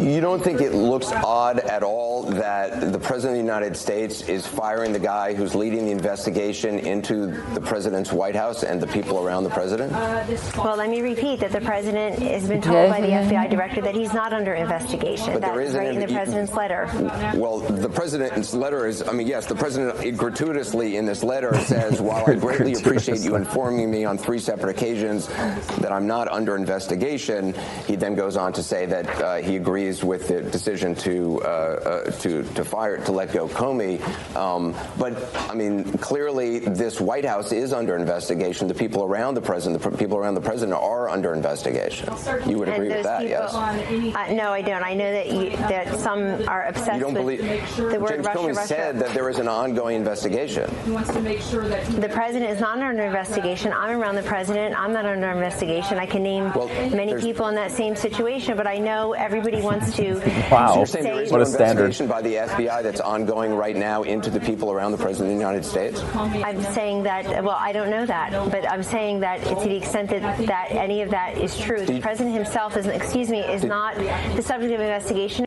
You 0.03 0.21
don't 0.21 0.43
think 0.43 0.61
it 0.61 0.75
looks 0.75 1.13
odd 1.13 1.61
at 1.61 1.85
all 1.85 2.25
that 2.25 2.93
the 2.93 2.99
President 2.99 3.39
of 3.39 3.47
the 3.47 3.53
United 3.53 3.77
States 3.77 4.23
is 4.23 4.45
firing 4.45 4.93
the 4.93 4.99
guy 4.99 5.33
who's 5.33 5.55
leading 5.55 5.85
the 5.85 5.93
investigation 5.93 6.81
into 6.81 7.27
the 7.55 7.61
President's 7.61 8.13
White 8.13 8.35
House 8.35 8.65
and 8.65 8.81
the 8.81 8.87
people 8.89 9.25
around 9.25 9.45
the 9.45 9.51
President? 9.51 9.93
Well, 9.93 10.77
let 10.77 10.91
me 10.91 11.03
repeat 11.03 11.39
that 11.39 11.53
the 11.53 11.61
president 11.61 12.19
has 12.19 12.49
been 12.49 12.61
told 12.61 12.91
by 12.91 13.01
the 13.01 13.09
FBI 13.09 13.49
director 13.49 13.81
that 13.81 13.95
he's 13.95 14.13
not 14.13 14.33
under 14.33 14.55
investigation. 14.55 15.35
But 15.35 15.43
there 15.43 15.57
That's 15.57 15.69
is 15.69 15.75
an 15.75 15.81
right 15.81 15.95
in 15.95 16.01
the 16.01 16.09
president's 16.09 16.53
letter. 16.53 16.91
Well, 17.37 17.61
the 17.61 17.89
president's 17.89 18.55
letter 18.55 18.89
is, 18.89 19.07
I 19.07 19.13
mean, 19.13 19.29
yes, 19.29 19.47
the 19.47 19.55
president 19.55 20.17
gratuitously 20.17 20.97
in 20.97 21.07
this 21.07 21.23
letter 21.23 21.55
says, 21.61 22.01
while 22.01 22.29
I 22.29 22.35
greatly 22.35 22.75
appreciate 22.75 23.21
you 23.21 23.37
informing 23.37 23.89
me 23.89 24.05
on 24.05 24.19
three 24.19 24.41
separate 24.41 24.71
occasions 24.71 25.29
that 25.29 25.93
I'm 25.93 26.09
not 26.09 26.27
under 26.27 26.57
investigation, 26.57 27.55
he 27.87 27.95
then 27.95 28.17
goes 28.17 28.37
on 28.37 28.53
to 28.55 28.65
say 28.65 28.87
that 28.87 29.07
uh, 29.23 29.37
he 29.37 29.57
agrees 29.57 29.92
with 30.01 30.29
the 30.29 30.43
decision 30.43 30.95
to, 30.95 31.41
uh, 31.43 31.47
uh, 31.47 32.11
to, 32.23 32.43
to 32.55 32.65
fire, 32.65 32.99
to 33.05 33.13
let 33.13 33.33
go 33.33 33.49
Comey. 33.49 34.01
Um, 34.37 34.75
but, 34.97 35.13
I 35.51 35.55
mean, 35.55 35.85
clearly 35.99 36.61
this 36.61 37.01
White 37.01 37.25
House 37.25 37.51
is 37.53 37.73
under 37.73 37.97
investigation. 37.97 38.69
The 38.69 38.75
people 38.75 39.03
around 39.05 39.35
the 39.35 39.43
president, 39.43 39.83
the 39.83 39.91
pr- 39.91 39.97
people 39.97 40.17
around 40.19 40.35
the 40.35 40.41
president 40.41 40.79
are 40.79 41.09
under 41.09 41.35
investigation. 41.35 42.09
You 42.47 42.59
would 42.59 42.69
agree 42.69 42.89
with 42.89 43.03
that, 43.03 43.27
yes? 43.27 43.53
Uh, 43.55 44.33
no, 44.33 44.53
I 44.53 44.63
don't. 44.63 44.85
I 44.85 44.95
know 44.95 45.11
that 45.11 45.33
you, 45.33 45.51
that 45.57 45.99
some 45.99 46.47
are 46.49 46.67
obsessed 46.67 46.95
You 46.95 47.01
don't 47.01 47.15
with 47.15 47.41
believe 47.41 47.77
the 47.77 47.99
word 47.99 48.11
James 48.15 48.27
Russia, 48.27 48.39
Comey 48.39 48.55
Russia. 48.57 48.69
said 48.69 48.99
that 49.01 49.15
there 49.15 49.29
is 49.29 49.39
an 49.39 49.49
ongoing 49.49 49.97
investigation. 49.97 50.71
He 50.85 50.91
wants 50.93 51.13
to 51.13 51.21
make 51.21 51.41
sure 51.41 51.67
that 51.69 51.83
he 51.87 51.97
The 51.97 52.09
president 52.09 52.51
is 52.51 52.61
not 52.61 52.79
under 52.79 53.03
investigation. 53.03 53.73
I'm 53.73 54.01
around 54.01 54.15
the 54.15 54.23
president. 54.23 54.79
I'm 54.79 54.93
not 54.93 55.07
under 55.07 55.31
investigation. 55.31 55.99
I 55.99 56.07
can 56.07 56.23
name 56.23 56.53
Well, 56.55 56.69
many 56.91 57.15
people 57.21 57.49
in 57.49 57.55
that 57.57 57.71
same 57.73 57.97
situation, 57.97 58.57
but 58.57 58.67
I 58.67 58.79
know 58.79 59.13
everybody 59.15 59.61
wants 59.61 59.82
to. 59.95 60.21
Wow. 60.53 60.69
So 60.69 60.77
you're 60.77 60.87
saying 60.87 61.05
there 61.05 61.23
is 61.23 61.31
What 61.33 61.41
a 61.41 61.47
standard. 61.47 61.85
investigation 61.85 62.07
by 62.09 62.21
the 62.23 62.35
FBI 62.35 62.83
that's 62.83 63.01
ongoing 63.01 63.55
right 63.55 63.77
now 63.77 64.03
into 64.03 64.29
the 64.29 64.41
people 64.41 64.71
around 64.71 64.93
the 64.93 64.99
President 64.99 65.33
of 65.33 65.39
the 65.39 65.41
United 65.41 65.65
States? 65.65 66.03
I'm 66.15 66.63
saying 66.75 67.05
that, 67.05 67.43
well, 67.43 67.57
I 67.59 67.73
don't 67.73 67.91
know 67.91 68.05
that, 68.05 68.33
but 68.51 68.69
I'm 68.71 68.83
saying 68.83 69.21
that 69.21 69.43
to 69.45 69.55
the 69.69 69.77
extent 69.77 70.11
that, 70.11 70.47
that 70.47 70.73
any 70.73 71.01
of 71.03 71.11
that 71.11 71.39
is 71.39 71.59
true, 71.59 71.85
the 71.87 72.01
president 72.01 72.35
himself 72.35 72.77
is, 72.77 72.87
excuse 72.87 73.29
me, 73.31 73.41
is 73.41 73.65
not 73.65 73.97
the 73.97 74.43
subject 74.43 74.73
of 74.75 74.81
investigation. 74.81 75.47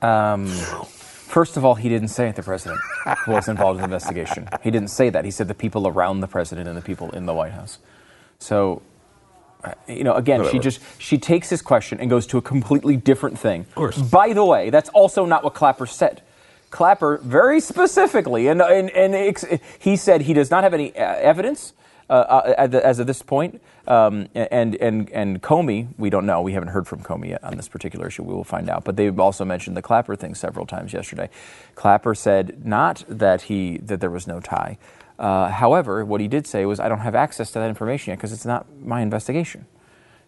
Um, 0.00 0.48
first 0.48 1.56
of 1.56 1.64
all, 1.64 1.74
he 1.76 1.88
didn't 1.88 2.08
say 2.08 2.28
it, 2.28 2.36
the 2.36 2.42
president 2.42 2.80
was 3.26 3.48
involved 3.48 3.76
in 3.76 3.82
the 3.82 3.84
investigation. 3.84 4.48
He 4.62 4.70
didn't 4.70 4.90
say 4.90 5.10
that. 5.10 5.24
He 5.24 5.30
said 5.30 5.46
the 5.48 5.54
people 5.54 5.86
around 5.86 6.20
the 6.20 6.28
president 6.28 6.68
and 6.68 6.76
the 6.76 6.82
people 6.82 7.10
in 7.10 7.26
the 7.26 7.34
White 7.34 7.52
House. 7.52 7.78
So, 8.38 8.82
you 9.88 10.04
know, 10.04 10.14
again, 10.14 10.48
she 10.50 10.58
just 10.58 10.80
she 10.98 11.18
takes 11.18 11.48
this 11.50 11.62
question 11.62 12.00
and 12.00 12.10
goes 12.10 12.26
to 12.28 12.38
a 12.38 12.42
completely 12.42 12.96
different 12.96 13.38
thing. 13.38 13.62
Of 13.62 13.74
course. 13.74 13.98
By 13.98 14.32
the 14.32 14.44
way, 14.44 14.70
that's 14.70 14.88
also 14.90 15.24
not 15.24 15.44
what 15.44 15.54
Clapper 15.54 15.86
said. 15.86 16.22
Clapper 16.70 17.18
very 17.22 17.60
specifically, 17.60 18.48
and 18.48 18.62
and, 18.62 18.90
and 18.90 19.14
ex- 19.14 19.44
he 19.78 19.96
said 19.96 20.22
he 20.22 20.32
does 20.34 20.50
not 20.50 20.64
have 20.64 20.72
any 20.74 20.96
uh, 20.96 21.02
evidence 21.16 21.74
uh, 22.08 22.12
uh, 22.14 22.54
at 22.56 22.70
the- 22.70 22.84
as 22.84 22.98
of 22.98 23.06
this 23.06 23.22
point. 23.22 23.60
Um, 23.86 24.28
and 24.34 24.76
and 24.76 25.10
and 25.10 25.42
Comey, 25.42 25.88
we 25.98 26.08
don't 26.08 26.24
know. 26.24 26.40
We 26.40 26.52
haven't 26.52 26.68
heard 26.70 26.86
from 26.86 27.00
Comey 27.02 27.30
yet 27.30 27.42
on 27.44 27.56
this 27.56 27.68
particular 27.68 28.06
issue. 28.06 28.22
We 28.22 28.32
will 28.32 28.44
find 28.44 28.70
out. 28.70 28.84
But 28.84 28.96
they've 28.96 29.18
also 29.20 29.44
mentioned 29.44 29.76
the 29.76 29.82
Clapper 29.82 30.16
thing 30.16 30.34
several 30.34 30.66
times 30.66 30.92
yesterday. 30.92 31.28
Clapper 31.74 32.14
said 32.14 32.64
not 32.64 33.04
that 33.08 33.42
he 33.42 33.78
that 33.78 34.00
there 34.00 34.10
was 34.10 34.26
no 34.26 34.40
tie. 34.40 34.78
Uh, 35.18 35.48
however, 35.48 36.04
what 36.04 36.20
he 36.20 36.28
did 36.28 36.46
say 36.46 36.64
was, 36.66 36.80
"I 36.80 36.88
don't 36.88 37.00
have 37.00 37.14
access 37.14 37.50
to 37.52 37.58
that 37.60 37.68
information 37.68 38.10
yet 38.10 38.16
because 38.18 38.32
it's 38.32 38.46
not 38.46 38.66
my 38.82 39.00
investigation." 39.02 39.66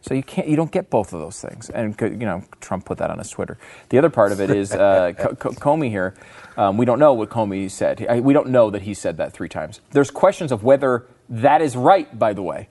So 0.02 0.12
you 0.12 0.22
can't, 0.22 0.46
you 0.46 0.54
don't 0.56 0.70
get 0.70 0.90
both 0.90 1.14
of 1.14 1.20
those 1.20 1.40
things, 1.40 1.70
and 1.70 1.98
you 2.00 2.26
know 2.26 2.44
Trump 2.60 2.84
put 2.84 2.98
that 2.98 3.10
on 3.10 3.18
his 3.18 3.30
Twitter. 3.30 3.56
The 3.88 3.96
other 3.98 4.10
part 4.10 4.32
of 4.32 4.40
it 4.40 4.50
is 4.50 4.72
uh, 4.72 5.12
Co- 5.18 5.34
Co- 5.34 5.50
Comey 5.52 5.88
here. 5.88 6.14
Um, 6.58 6.76
we 6.76 6.84
don't 6.84 6.98
know 6.98 7.14
what 7.14 7.30
Comey 7.30 7.70
said. 7.70 8.06
I- 8.08 8.20
We 8.20 8.34
don't 8.34 8.48
know 8.50 8.68
that 8.70 8.82
he 8.82 8.92
said 8.94 9.16
that 9.16 9.32
three 9.32 9.48
times. 9.48 9.80
There's 9.92 10.10
questions 10.10 10.52
of 10.52 10.62
whether 10.62 11.06
that 11.30 11.62
is 11.62 11.74
right. 11.74 12.16
By 12.18 12.34
the 12.34 12.42
way, 12.42 12.68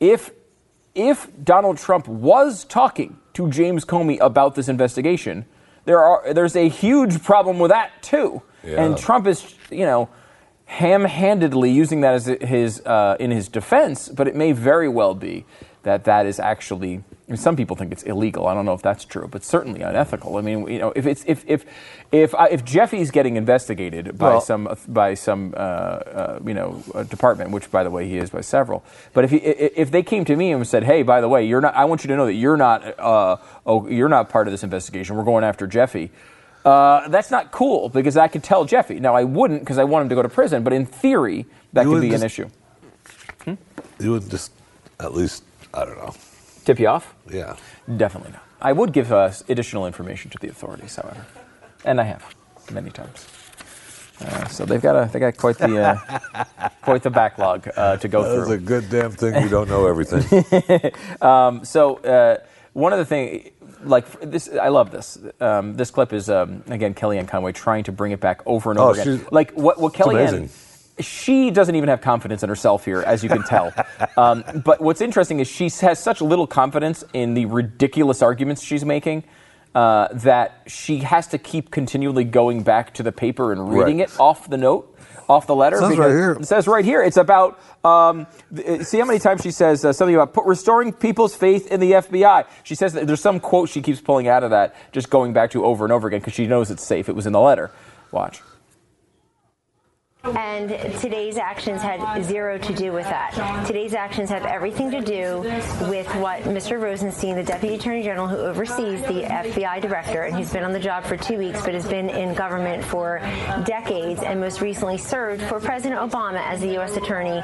if 0.00 0.30
if 0.94 1.28
Donald 1.44 1.78
Trump 1.78 2.06
was 2.06 2.64
talking 2.64 3.18
to 3.34 3.48
James 3.50 3.84
Comey 3.84 4.18
about 4.20 4.54
this 4.54 4.68
investigation, 4.68 5.46
there 5.86 6.00
are 6.00 6.32
there's 6.32 6.54
a 6.56 6.68
huge 6.68 7.22
problem 7.24 7.58
with 7.58 7.70
that 7.70 7.90
too. 8.02 8.42
Yeah. 8.62 8.84
And 8.84 8.96
Trump 8.96 9.26
is, 9.26 9.54
you 9.70 9.84
know, 9.86 10.08
ham-handedly 10.66 11.70
using 11.70 12.00
that 12.00 12.14
as 12.14 12.26
his 12.26 12.80
uh, 12.86 13.16
in 13.20 13.30
his 13.30 13.48
defense, 13.48 14.08
but 14.08 14.26
it 14.28 14.34
may 14.34 14.52
very 14.52 14.88
well 14.88 15.14
be 15.14 15.44
that 15.82 16.04
that 16.04 16.26
is 16.26 16.38
actually. 16.38 17.02
I 17.28 17.32
mean, 17.32 17.36
some 17.38 17.56
people 17.56 17.76
think 17.76 17.92
it's 17.92 18.02
illegal. 18.02 18.46
I 18.46 18.54
don't 18.54 18.66
know 18.66 18.74
if 18.74 18.82
that's 18.82 19.04
true, 19.04 19.26
but 19.30 19.42
certainly 19.42 19.80
unethical. 19.80 20.36
I 20.36 20.40
mean, 20.42 20.66
you 20.68 20.78
know, 20.78 20.92
if 20.94 21.06
it's 21.06 21.24
if 21.26 21.44
if 21.46 21.64
if 22.10 22.34
uh, 22.34 22.48
if 22.50 22.64
Jeffy's 22.64 23.10
getting 23.10 23.36
investigated 23.36 24.18
by 24.18 24.30
Well- 24.30 24.40
some 24.40 24.76
by 24.88 25.14
some 25.14 25.54
uh, 25.56 25.60
uh, 25.60 26.38
you 26.44 26.54
know 26.54 26.82
uh, 26.94 27.04
department, 27.04 27.50
which 27.50 27.70
by 27.70 27.84
the 27.84 27.90
way 27.90 28.08
he 28.08 28.18
is 28.18 28.30
by 28.30 28.40
several. 28.40 28.84
But 29.12 29.24
if 29.24 29.30
he, 29.30 29.38
if 29.38 29.90
they 29.90 30.02
came 30.02 30.24
to 30.26 30.36
me 30.36 30.52
and 30.52 30.66
said, 30.66 30.84
"Hey, 30.84 31.02
by 31.02 31.20
the 31.20 31.28
way, 31.28 31.44
you're 31.44 31.60
not. 31.60 31.74
I 31.74 31.84
want 31.84 32.04
you 32.04 32.08
to 32.08 32.16
know 32.16 32.26
that 32.26 32.34
you're 32.34 32.56
not. 32.56 32.98
Uh, 32.98 33.36
oh, 33.66 33.88
you're 33.88 34.08
not 34.08 34.28
part 34.28 34.46
of 34.46 34.52
this 34.52 34.62
investigation. 34.62 35.16
We're 35.16 35.24
going 35.24 35.44
after 35.44 35.66
Jeffy." 35.66 36.10
Uh, 36.64 37.08
that's 37.08 37.30
not 37.30 37.50
cool 37.50 37.88
because 37.88 38.16
I 38.16 38.28
could 38.28 38.42
tell 38.44 38.64
Jeffy. 38.64 39.00
Now 39.00 39.14
I 39.14 39.24
wouldn't 39.24 39.60
because 39.60 39.78
I 39.78 39.84
want 39.84 40.04
him 40.04 40.08
to 40.10 40.14
go 40.14 40.22
to 40.22 40.28
prison. 40.28 40.62
But 40.62 40.72
in 40.72 40.86
theory, 40.86 41.46
that 41.72 41.84
You 41.84 41.92
could 41.92 42.00
be 42.02 42.06
an 42.14 42.20
just- 42.20 42.24
issue. 42.24 42.48
You 43.98 44.10
would 44.12 44.28
just, 44.30 44.52
at 44.98 45.14
least, 45.14 45.44
I 45.74 45.84
don't 45.84 45.96
know. 45.96 46.14
Tip 46.64 46.80
you 46.80 46.88
off? 46.88 47.14
Yeah. 47.30 47.56
Definitely 47.96 48.32
not. 48.32 48.42
I 48.60 48.72
would 48.72 48.92
give 48.92 49.12
uh, 49.12 49.30
additional 49.48 49.86
information 49.86 50.30
to 50.30 50.38
the 50.38 50.48
authorities, 50.48 50.96
however, 50.96 51.24
and 51.84 52.00
I 52.00 52.04
have 52.04 52.24
many 52.72 52.90
times. 52.90 53.26
Uh, 54.20 54.46
so 54.46 54.64
they've 54.64 54.80
got 54.82 54.94
a, 54.96 55.10
they 55.12 55.18
got 55.18 55.36
quite 55.36 55.58
the 55.58 55.78
uh, 55.80 56.44
quite 56.82 57.02
the 57.02 57.10
backlog 57.10 57.68
uh, 57.76 57.96
to 57.96 58.06
go 58.08 58.22
That 58.22 58.44
through. 58.46 58.54
a 58.54 58.58
good 58.58 58.88
damn 58.90 59.10
thing. 59.12 59.42
We 59.42 59.48
don't 59.48 59.68
know 59.68 59.86
everything. 59.86 60.22
So 61.64 61.96
uh, 61.98 62.38
one 62.72 62.92
of 62.92 62.98
the 63.00 63.04
things, 63.04 63.50
like 63.84 64.20
this, 64.20 64.48
I 64.48 64.68
love 64.68 64.90
this. 64.90 65.18
Um, 65.40 65.74
this 65.74 65.90
clip 65.90 66.12
is 66.12 66.28
um, 66.30 66.62
again 66.68 66.94
Kellyanne 66.94 67.28
Conway 67.28 67.52
trying 67.52 67.84
to 67.84 67.92
bring 67.92 68.12
it 68.12 68.20
back 68.20 68.40
over 68.46 68.70
and 68.70 68.78
Oh, 68.80 68.90
over 68.90 69.00
again. 69.00 69.18
she's- 69.18 69.32
Like 69.32 69.52
what 69.52 69.80
what 69.80 69.92
Kellyanne. 69.94 70.28
amazing. 70.28 70.50
She 71.00 71.50
doesn't 71.50 71.74
even 71.74 71.88
have 71.88 72.02
confidence 72.02 72.42
in 72.42 72.48
herself 72.50 72.84
here, 72.84 73.00
as 73.02 73.22
you 73.22 73.30
can 73.30 73.42
tell. 73.44 73.72
um, 74.16 74.44
but 74.64 74.80
what's 74.80 75.00
interesting 75.00 75.40
is 75.40 75.48
she 75.48 75.70
has 75.80 75.98
such 75.98 76.20
little 76.20 76.46
confidence 76.46 77.02
in 77.14 77.32
the 77.34 77.46
ridiculous 77.46 78.20
arguments 78.20 78.62
she's 78.62 78.84
making 78.84 79.24
uh, 79.74 80.08
that 80.12 80.60
she 80.66 80.98
has 80.98 81.26
to 81.28 81.38
keep 81.38 81.70
continually 81.70 82.24
going 82.24 82.62
back 82.62 82.92
to 82.94 83.02
the 83.02 83.10
paper 83.10 83.52
and 83.52 83.72
reading 83.72 83.98
Right. 84.00 84.08
it 84.10 84.20
off 84.20 84.50
the 84.50 84.58
note, 84.58 84.94
off 85.32 85.46
the 85.46 85.54
letter. 85.54 85.78
Says 85.78 85.98
right 85.98 86.10
here. 86.10 86.32
It 86.32 86.46
says 86.46 86.66
right 86.68 86.84
here. 86.84 87.02
It's 87.02 87.16
about. 87.16 87.58
Um, 87.84 88.28
see 88.82 88.98
how 88.98 89.06
many 89.06 89.18
times 89.18 89.42
she 89.42 89.50
says 89.50 89.84
uh, 89.84 89.92
something 89.92 90.14
about 90.14 90.32
put, 90.34 90.44
restoring 90.46 90.92
people's 90.92 91.34
faith 91.34 91.66
in 91.66 91.80
the 91.80 91.92
FBI. 91.92 92.46
She 92.62 92.76
says 92.76 92.92
that 92.92 93.08
there's 93.08 93.20
some 93.20 93.40
quote 93.40 93.68
she 93.68 93.82
keeps 93.82 94.00
pulling 94.00 94.28
out 94.28 94.44
of 94.44 94.50
that, 94.50 94.76
just 94.92 95.10
going 95.10 95.32
back 95.32 95.50
to 95.52 95.64
over 95.64 95.84
and 95.84 95.92
over 95.92 96.06
again 96.06 96.20
because 96.20 96.34
she 96.34 96.46
knows 96.46 96.70
it's 96.70 96.86
safe. 96.86 97.08
It 97.08 97.16
was 97.16 97.26
in 97.26 97.32
the 97.32 97.40
letter. 97.40 97.72
Watch. 98.12 98.40
And 100.24 100.68
today's 101.00 101.36
actions 101.36 101.82
had 101.82 102.22
zero 102.22 102.56
to 102.56 102.72
do 102.74 102.92
with 102.92 103.06
that. 103.06 103.66
Today's 103.66 103.92
actions 103.92 104.30
have 104.30 104.44
everything 104.46 104.88
to 104.92 105.00
do 105.00 105.40
with 105.88 106.06
what 106.16 106.42
Mr. 106.42 106.80
Rosenstein, 106.80 107.34
the 107.34 107.42
Deputy 107.42 107.74
Attorney 107.74 108.04
General 108.04 108.28
who 108.28 108.36
oversees 108.36 109.00
the 109.02 109.22
FBI 109.24 109.80
director, 109.82 110.22
and 110.22 110.36
he's 110.36 110.52
been 110.52 110.62
on 110.62 110.72
the 110.72 110.78
job 110.78 111.02
for 111.04 111.16
two 111.16 111.38
weeks, 111.38 111.60
but 111.62 111.74
has 111.74 111.88
been 111.88 112.08
in 112.08 112.34
government 112.34 112.84
for 112.84 113.18
decades, 113.64 114.22
and 114.22 114.38
most 114.38 114.60
recently 114.60 114.96
served 114.96 115.42
for 115.42 115.58
President 115.58 116.00
Obama 116.00 116.40
as 116.46 116.60
the 116.60 116.68
U.S. 116.74 116.96
Attorney 116.96 117.42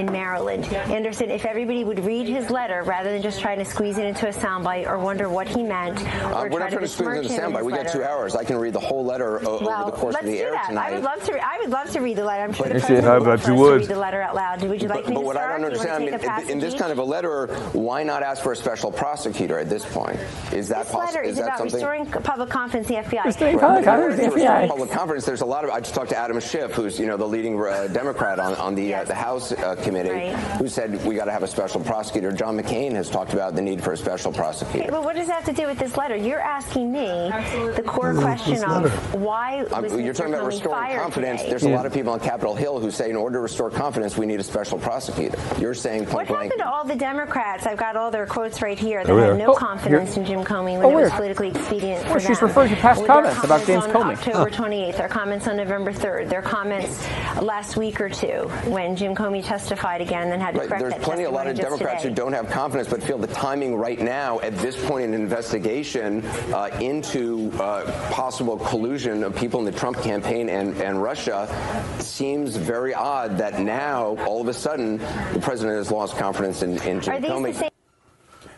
in 0.00 0.06
Maryland. 0.10 0.64
Anderson, 0.72 1.30
if 1.30 1.44
everybody 1.44 1.84
would 1.84 2.02
read 2.06 2.26
his 2.26 2.48
letter 2.48 2.82
rather 2.84 3.10
than 3.12 3.20
just 3.20 3.38
trying 3.42 3.58
to 3.58 3.66
squeeze 3.66 3.98
it 3.98 4.06
into 4.06 4.26
a 4.26 4.32
soundbite 4.32 4.88
or 4.88 4.98
wonder 4.98 5.28
what 5.28 5.46
he 5.46 5.62
meant, 5.62 6.00
Uh, 6.00 6.40
or 6.40 6.48
we're 6.48 6.58
try 6.58 6.58
not 6.58 6.70
trying 6.70 6.80
to 6.80 6.88
squeeze 6.88 7.08
it 7.18 7.30
into 7.32 7.34
a 7.34 7.38
soundbite. 7.50 7.64
We 7.64 7.72
got 7.72 7.88
two 7.92 8.02
hours. 8.02 8.34
I 8.34 8.44
can 8.44 8.56
read 8.56 8.72
the 8.72 8.80
whole 8.80 9.04
letter 9.04 9.40
Well, 9.42 9.56
over 9.82 9.90
the 9.90 9.96
course 9.96 10.14
of 10.16 10.24
the 10.24 10.38
air 10.40 10.52
that. 10.52 10.68
tonight. 10.68 10.88
I 10.90 10.94
would 10.94 11.02
love 11.04 11.22
to. 11.24 11.38
I 11.38 11.58
would 11.60 11.68
love 11.70 11.90
to 11.90 12.00
read 12.00 12.13
the 12.16 12.24
letter. 12.24 12.42
I'm 12.44 12.52
sure 12.52 12.66
the 12.68 12.78
president 12.80 13.04
would 13.06 13.24
bet 13.24 13.28
love 13.28 13.40
you 13.40 13.44
for 13.44 13.46
to 13.46 13.54
would. 13.54 13.80
read 13.80 13.88
the 13.88 13.96
letter 13.98 14.22
out 14.22 14.34
loud. 14.34 14.62
Would 14.62 14.82
you 14.82 14.88
like 14.88 14.98
But, 15.04 15.08
me 15.08 15.14
but 15.14 15.20
to 15.20 15.26
what 15.26 15.36
I 15.36 15.40
start? 15.40 15.50
don't 15.52 15.60
Do 15.60 15.66
understand, 15.78 15.94
I 15.94 15.98
mean, 15.98 16.12
to 16.12 16.18
take 16.18 16.28
a 16.30 16.42
in- 16.42 16.50
in 16.50 16.58
this 16.58 16.74
kind 16.74 16.92
of 16.92 16.98
a 16.98 17.04
letter, 17.04 17.46
why 17.72 18.02
not 18.02 18.22
ask 18.22 18.42
for 18.42 18.52
a 18.52 18.56
special 18.56 18.90
prosecutor 18.92 19.58
at 19.58 19.68
this 19.68 19.84
point? 19.84 20.18
Is 20.52 20.68
that 20.68 20.84
This 20.84 20.92
possible? 20.92 21.00
letter 21.00 21.22
is, 21.22 21.36
that 21.36 21.44
about 21.46 21.58
something? 21.58 21.74
restoring 21.74 22.06
public 22.06 22.48
confidence 22.50 22.88
in 22.90 22.96
the 22.96 23.02
FBI. 23.02 23.24
Restoring 23.24 23.56
Right, 23.56 23.60
public 23.66 23.84
but 23.84 23.90
confidence 23.90 24.14
in 24.20 24.30
the 24.30 24.36
in 24.36 24.48
order 24.48 24.60
to 24.60 24.64
FBI. 24.64 24.68
Public 24.68 24.90
confidence. 24.90 25.24
There's 25.26 25.40
a 25.40 25.46
lot 25.46 25.64
of. 25.64 25.70
I 25.70 25.80
just 25.80 25.94
talked 25.94 26.10
to 26.10 26.16
Adam 26.18 26.40
Schiff, 26.40 26.72
who's 26.72 26.98
you 26.98 27.06
know 27.06 27.16
the 27.16 27.26
leading 27.26 27.60
uh, 27.60 27.88
Democrat 27.88 28.38
on, 28.38 28.54
on 28.56 28.74
the 28.74 28.94
uh, 28.94 29.04
the 29.04 29.14
House 29.14 29.52
uh, 29.52 29.74
committee, 29.82 30.10
Right. 30.10 30.34
who 30.58 30.68
said 30.68 31.04
we 31.04 31.14
got 31.14 31.24
to 31.26 31.32
have 31.32 31.42
a 31.42 31.48
special 31.48 31.80
prosecutor. 31.80 32.32
John 32.32 32.56
McCain 32.58 32.92
has 32.92 33.08
talked 33.10 33.32
about 33.32 33.54
the 33.54 33.62
need 33.62 33.82
for 33.82 33.92
a 33.92 33.96
special 33.96 34.32
prosecutor. 34.32 34.90
But 34.90 35.04
what 35.04 35.16
does 35.16 35.26
that 35.28 35.44
have 35.44 35.54
to 35.56 35.60
do 35.62 35.66
with 35.66 35.78
this 35.78 35.96
letter? 35.96 36.16
You're 36.16 36.40
asking 36.40 36.92
me 36.92 37.30
the 37.76 37.82
core 37.86 38.14
question 38.14 38.62
of 38.64 39.14
why 39.14 39.64
Um, 39.72 39.82
was 39.82 39.92
you're 39.94 40.14
talking 40.14 40.34
about 40.34 40.46
restoring 40.46 40.98
confidence. 40.98 41.40
today? 41.40 41.50
There's 41.50 41.64
a 41.64 41.68
lot 41.70 41.86
of 41.86 41.92
people 41.92 42.03
on 42.08 42.20
Capitol 42.20 42.54
Hill 42.54 42.80
who 42.80 42.90
say 42.90 43.10
in 43.10 43.16
order 43.16 43.38
to 43.38 43.40
restore 43.40 43.70
confidence, 43.70 44.16
we 44.16 44.26
need 44.26 44.40
a 44.40 44.44
special 44.44 44.78
prosecutor. 44.78 45.38
You're 45.60 45.74
saying 45.74 46.04
What 46.04 46.10
point 46.12 46.28
blank. 46.28 46.42
happened 46.44 46.60
to 46.62 46.68
all 46.70 46.84
the 46.84 46.94
Democrats? 46.96 47.66
I've 47.66 47.78
got 47.78 47.96
all 47.96 48.10
their 48.10 48.26
quotes 48.26 48.62
right 48.62 48.78
here. 48.78 49.04
They 49.04 49.12
There 49.14 49.26
had 49.30 49.38
no 49.38 49.52
Oh, 49.52 49.54
confidence 49.54 50.14
here. 50.14 50.22
in 50.22 50.28
Jim 50.28 50.44
Comey 50.44 50.76
when 50.78 50.84
Oh, 50.84 50.90
it 50.90 50.94
was 50.94 51.02
where? 51.02 51.10
politically 51.10 51.48
expedient 51.48 52.04
Oh, 52.08 52.14
for 52.14 52.20
she's 52.20 52.38
them. 52.38 52.48
referring 52.48 52.70
to 52.70 52.76
past 52.76 52.98
Their 53.00 53.06
comments 53.08 53.44
about 53.44 53.66
James 53.66 53.84
on 53.84 53.90
Comey. 53.92 54.12
October 54.12 54.50
28th, 54.50 54.96
their 54.96 55.08
comments 55.08 55.46
on 55.48 55.56
November 55.56 55.92
3rd, 55.92 56.28
their 56.28 56.42
comments 56.42 57.06
last 57.40 57.76
week 57.76 58.00
or 58.00 58.08
two 58.08 58.48
when 58.68 58.96
Jim 58.96 59.14
Comey 59.14 59.44
testified 59.44 60.00
again 60.00 60.32
and 60.32 60.42
had 60.42 60.54
to 60.54 60.60
Right, 60.60 60.68
correct 60.68 60.80
there's 60.82 60.92
that 60.94 61.02
plenty, 61.02 61.24
a 61.24 61.30
lot 61.30 61.46
of 61.46 61.56
Democrats 61.56 62.02
today. 62.02 62.08
who 62.10 62.14
don't 62.14 62.32
have 62.32 62.48
confidence 62.50 62.88
but 62.88 63.02
feel 63.02 63.18
the 63.18 63.26
timing 63.28 63.76
right 63.76 64.00
now 64.00 64.40
at 64.40 64.56
this 64.58 64.76
point 64.86 65.04
in 65.04 65.14
an 65.14 65.20
investigation 65.20 66.24
uh, 66.52 66.68
into 66.80 67.50
uh, 67.60 67.84
possible 68.10 68.56
collusion 68.58 69.22
of 69.24 69.34
people 69.36 69.58
in 69.60 69.66
the 69.66 69.72
Trump 69.72 69.98
campaign 70.02 70.48
and, 70.48 70.76
and 70.80 71.02
Russia 71.02 71.46
seems 72.02 72.56
very 72.56 72.94
odd 72.94 73.38
that 73.38 73.60
now, 73.60 74.16
all 74.26 74.40
of 74.40 74.48
a 74.48 74.54
sudden, 74.54 74.98
the 75.32 75.40
president 75.40 75.76
has 75.76 75.90
lost 75.90 76.16
confidence 76.16 76.62
in, 76.62 76.80
in 76.82 77.00
Jim 77.00 77.14
Are 77.14 77.20
these 77.20 77.30
Comey. 77.30 77.52
the 77.52 77.58
same? 77.58 77.70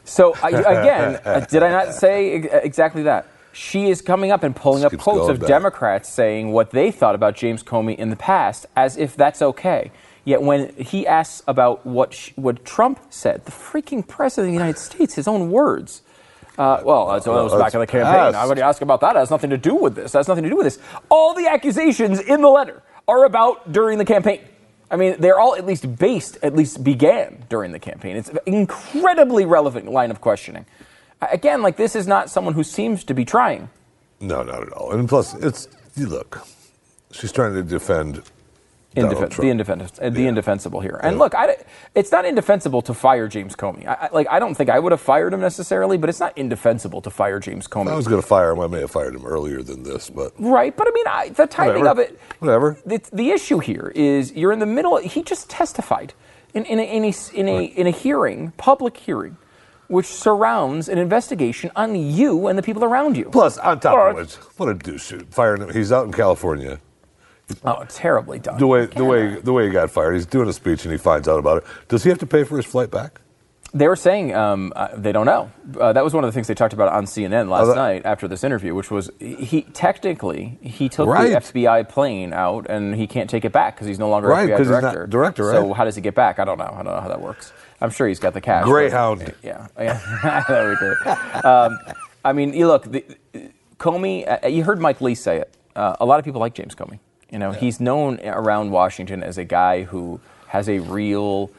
So 0.04 0.34
I, 0.42 0.50
again, 0.50 1.20
uh, 1.24 1.40
did 1.40 1.62
I 1.62 1.70
not 1.70 1.94
say 1.94 2.34
exactly 2.34 3.02
that? 3.04 3.26
She 3.52 3.88
is 3.88 4.02
coming 4.02 4.30
up 4.30 4.42
and 4.42 4.54
pulling 4.54 4.82
This 4.82 4.92
up 4.92 5.00
quotes 5.00 5.28
of 5.30 5.40
back. 5.40 5.48
Democrats 5.48 6.08
saying 6.08 6.52
what 6.52 6.70
they 6.70 6.90
thought 6.90 7.14
about 7.14 7.34
James 7.34 7.62
Comey 7.62 7.96
in 7.96 8.10
the 8.10 8.16
past, 8.16 8.66
as 8.76 8.96
if 8.96 9.16
that's 9.16 9.40
okay. 9.42 9.90
Yet 10.24 10.42
when 10.42 10.74
he 10.74 11.06
asks 11.06 11.42
about 11.48 11.86
what 11.86 12.12
sh- 12.12 12.32
what 12.36 12.64
Trump 12.64 13.00
said, 13.10 13.44
the 13.44 13.52
freaking 13.52 14.06
president 14.06 14.48
of 14.48 14.52
the 14.52 14.58
United 14.64 14.78
States, 14.78 15.14
his 15.14 15.26
own 15.26 15.50
words. 15.50 16.02
Uh, 16.58 16.80
well, 16.84 17.08
that's, 17.08 17.24
that 17.26 17.30
was 17.32 17.52
back 17.52 17.74
in 17.74 17.80
the 17.80 17.84
it's 17.84 17.92
campaign. 17.92 18.12
past. 18.12 18.36
I 18.36 18.46
would 18.46 18.58
ask 18.58 18.82
about 18.82 19.00
that. 19.02 19.14
It 19.14 19.18
has 19.20 19.30
nothing 19.30 19.50
to 19.50 19.58
do 19.58 19.74
with 19.74 19.94
this. 19.94 20.14
It 20.14 20.18
has 20.18 20.28
nothing 20.28 20.44
to 20.44 20.50
do 20.50 20.56
with 20.56 20.64
this. 20.66 20.78
All 21.10 21.34
the 21.34 21.46
accusations 21.48 22.18
in 22.20 22.40
the 22.40 22.48
letter 22.48 22.82
are 23.08 23.24
about 23.24 23.72
during 23.72 23.98
the 23.98 24.04
campaign. 24.04 24.40
I 24.90 24.96
mean, 24.96 25.16
they're 25.18 25.38
all 25.38 25.56
at 25.56 25.66
least 25.66 25.96
based, 25.96 26.38
at 26.42 26.54
least 26.54 26.84
began 26.84 27.44
during 27.48 27.72
the 27.72 27.78
campaign. 27.78 28.16
It's 28.16 28.28
an 28.28 28.38
incredibly 28.46 29.44
relevant 29.44 29.90
line 29.90 30.10
of 30.10 30.20
questioning. 30.20 30.64
Again, 31.20 31.62
like 31.62 31.76
this 31.76 31.96
is 31.96 32.06
not 32.06 32.30
someone 32.30 32.54
who 32.54 32.62
seems 32.62 33.02
to 33.04 33.14
be 33.14 33.24
trying. 33.24 33.68
No, 34.20 34.42
not 34.42 34.62
at 34.62 34.72
all. 34.72 34.92
And 34.92 35.08
plus, 35.08 35.34
it's 35.34 35.68
you 35.96 36.06
look. 36.06 36.46
She's 37.10 37.32
trying 37.32 37.54
to 37.54 37.62
defend 37.62 38.22
Donald 38.96 39.14
Indefen- 39.14 39.18
Trump. 39.30 39.36
the, 39.42 39.48
indefensible, 39.50 40.06
uh, 40.06 40.10
the 40.10 40.22
Yeah. 40.22 40.28
indefensible 40.28 40.80
here. 40.80 40.98
And 41.02 41.14
Yeah. 41.16 41.18
look, 41.22 41.34
I, 41.34 41.56
it's 41.94 42.10
not 42.10 42.24
indefensible 42.24 42.82
to 42.82 42.94
fire 42.94 43.28
James 43.28 43.54
Comey. 43.54 43.86
I, 43.86 43.92
I, 43.94 44.08
like, 44.12 44.26
I 44.30 44.38
don't 44.38 44.54
think 44.54 44.70
I 44.70 44.78
would 44.78 44.92
have 44.92 45.00
fired 45.00 45.32
him 45.32 45.40
necessarily, 45.40 45.96
but 45.98 46.08
it's 46.10 46.20
not 46.20 46.32
indefensible 46.36 47.00
to 47.02 47.10
fire 47.10 47.38
James 47.38 47.68
Comey. 47.68 47.88
I 47.90 47.94
was 47.96 48.08
going 48.08 48.20
to 48.20 48.26
fire 48.26 48.50
him. 48.52 48.60
I 48.60 48.66
may 48.66 48.80
have 48.80 48.90
fired 48.90 49.14
him 49.14 49.24
earlier 49.26 49.62
than 49.62 49.82
this, 49.82 50.10
but 50.10 50.32
Right, 50.38 50.76
but 50.76 50.88
I 50.88 50.90
mean, 50.92 51.06
I, 51.06 51.28
the 51.28 51.46
timing 51.46 51.80
Whatever. 51.80 52.02
of 52.02 52.08
it. 52.10 52.20
Whatever. 52.40 52.78
The, 52.86 53.00
the 53.12 53.30
issue 53.30 53.58
here 53.58 53.92
is 53.94 54.32
you're 54.32 54.52
in 54.52 54.58
the 54.58 54.66
middle. 54.66 54.96
He 54.98 55.22
just 55.22 55.48
testified 55.50 56.14
in, 56.54 56.64
in, 56.64 56.78
a, 56.78 56.82
in, 56.82 57.04
a, 57.04 57.12
in, 57.34 57.48
a, 57.48 57.64
in 57.64 57.86
a 57.86 57.90
hearing, 57.90 58.52
public 58.56 58.96
hearing, 58.96 59.36
which 59.88 60.06
surrounds 60.06 60.88
an 60.88 60.98
investigation 60.98 61.70
on 61.76 61.94
you 61.94 62.46
and 62.48 62.58
the 62.58 62.62
people 62.62 62.82
around 62.82 63.16
you. 63.16 63.26
plus 63.26 63.56
on 63.58 63.78
top 63.78 63.94
Or- 63.94 64.08
of 64.10 64.16
which, 64.16 64.34
what 64.56 64.68
a 64.68 64.74
douche! 64.74 65.12
Firing 65.30 65.62
him. 65.62 65.70
He's 65.72 65.92
out 65.92 66.06
in 66.06 66.12
California. 66.12 66.80
Oh, 67.64 67.84
terribly 67.88 68.38
done. 68.38 68.58
The 68.58 68.66
way 68.66 68.86
the 68.86 69.04
way 69.04 69.36
the 69.36 69.52
way 69.52 69.66
he 69.66 69.70
got 69.70 69.90
fired. 69.90 70.14
He's 70.14 70.26
doing 70.26 70.48
a 70.48 70.52
speech 70.52 70.84
and 70.84 70.92
he 70.92 70.98
finds 70.98 71.28
out 71.28 71.38
about 71.38 71.58
it. 71.58 71.64
Does 71.88 72.02
he 72.02 72.08
have 72.10 72.18
to 72.18 72.26
pay 72.26 72.42
for 72.44 72.56
his 72.56 72.66
flight 72.66 72.90
back? 72.90 73.20
They 73.74 73.88
were 73.88 73.96
saying 73.96 74.34
um, 74.34 74.72
uh, 74.74 74.88
they 74.96 75.12
don't 75.12 75.26
know. 75.26 75.50
Uh, 75.78 75.92
that 75.92 76.02
was 76.02 76.14
one 76.14 76.24
of 76.24 76.28
the 76.28 76.32
things 76.32 76.46
they 76.46 76.54
talked 76.54 76.72
about 76.72 76.88
on 76.92 77.04
CNN 77.04 77.48
last 77.50 77.64
Oh, 77.64 77.66
that- 77.68 77.76
night 77.76 78.02
after 78.06 78.26
this 78.26 78.42
interview, 78.42 78.74
which 78.74 78.90
was 78.90 79.10
he 79.20 79.62
technically 79.74 80.58
he 80.62 80.88
took 80.88 81.06
Right. 81.08 81.30
the 81.30 81.36
FBI 81.36 81.88
plane 81.88 82.32
out 82.32 82.66
and 82.70 82.94
he 82.94 83.06
can't 83.06 83.28
take 83.28 83.44
it 83.44 83.52
back 83.52 83.74
because 83.74 83.86
he's 83.86 83.98
no 83.98 84.08
longer 84.08 84.28
Right, 84.28 84.48
FBI 84.48 84.56
'cause 84.56 84.66
he's 84.66 84.70
not 84.70 84.80
director. 84.80 85.06
director, 85.06 85.50
So 85.52 85.72
how 85.72 85.84
does 85.84 85.94
he 85.94 86.00
get 86.00 86.14
back? 86.14 86.38
I 86.38 86.44
don't 86.44 86.58
know. 86.58 86.70
I 86.72 86.82
don't 86.82 86.94
know 86.94 87.00
how 87.00 87.08
that 87.08 87.20
works. 87.20 87.52
I'm 87.80 87.90
sure 87.90 88.08
he's 88.08 88.20
got 88.20 88.32
the 88.34 88.40
cash. 88.40 88.64
but- 88.64 88.70
Greyhound. 88.70 89.34
Yeah, 89.42 89.66
yeah. 89.78 90.44
there 90.48 90.70
we 90.70 90.76
go. 90.76 91.48
Um, 91.48 91.78
I 92.24 92.32
mean, 92.32 92.54
you 92.54 92.66
look, 92.68 92.90
the, 92.90 93.04
Comey. 93.78 94.42
Uh, 94.44 94.48
you 94.48 94.64
heard 94.64 94.80
Mike 94.80 95.00
Lee 95.00 95.14
say 95.14 95.36
it. 95.38 95.54
Uh, 95.76 95.94
a 96.00 96.06
lot 96.06 96.18
of 96.18 96.24
people 96.24 96.40
like 96.40 96.54
James 96.54 96.74
Comey. 96.74 96.98
You 97.30 97.38
know, 97.38 97.52
he's 97.52 97.80
known 97.80 98.20
around 98.24 98.70
Washington 98.70 99.22
as 99.22 99.36
a 99.36 99.44
guy 99.44 99.82
who 99.82 100.20
has 100.48 100.68
a 100.68 100.78
real 100.78 101.50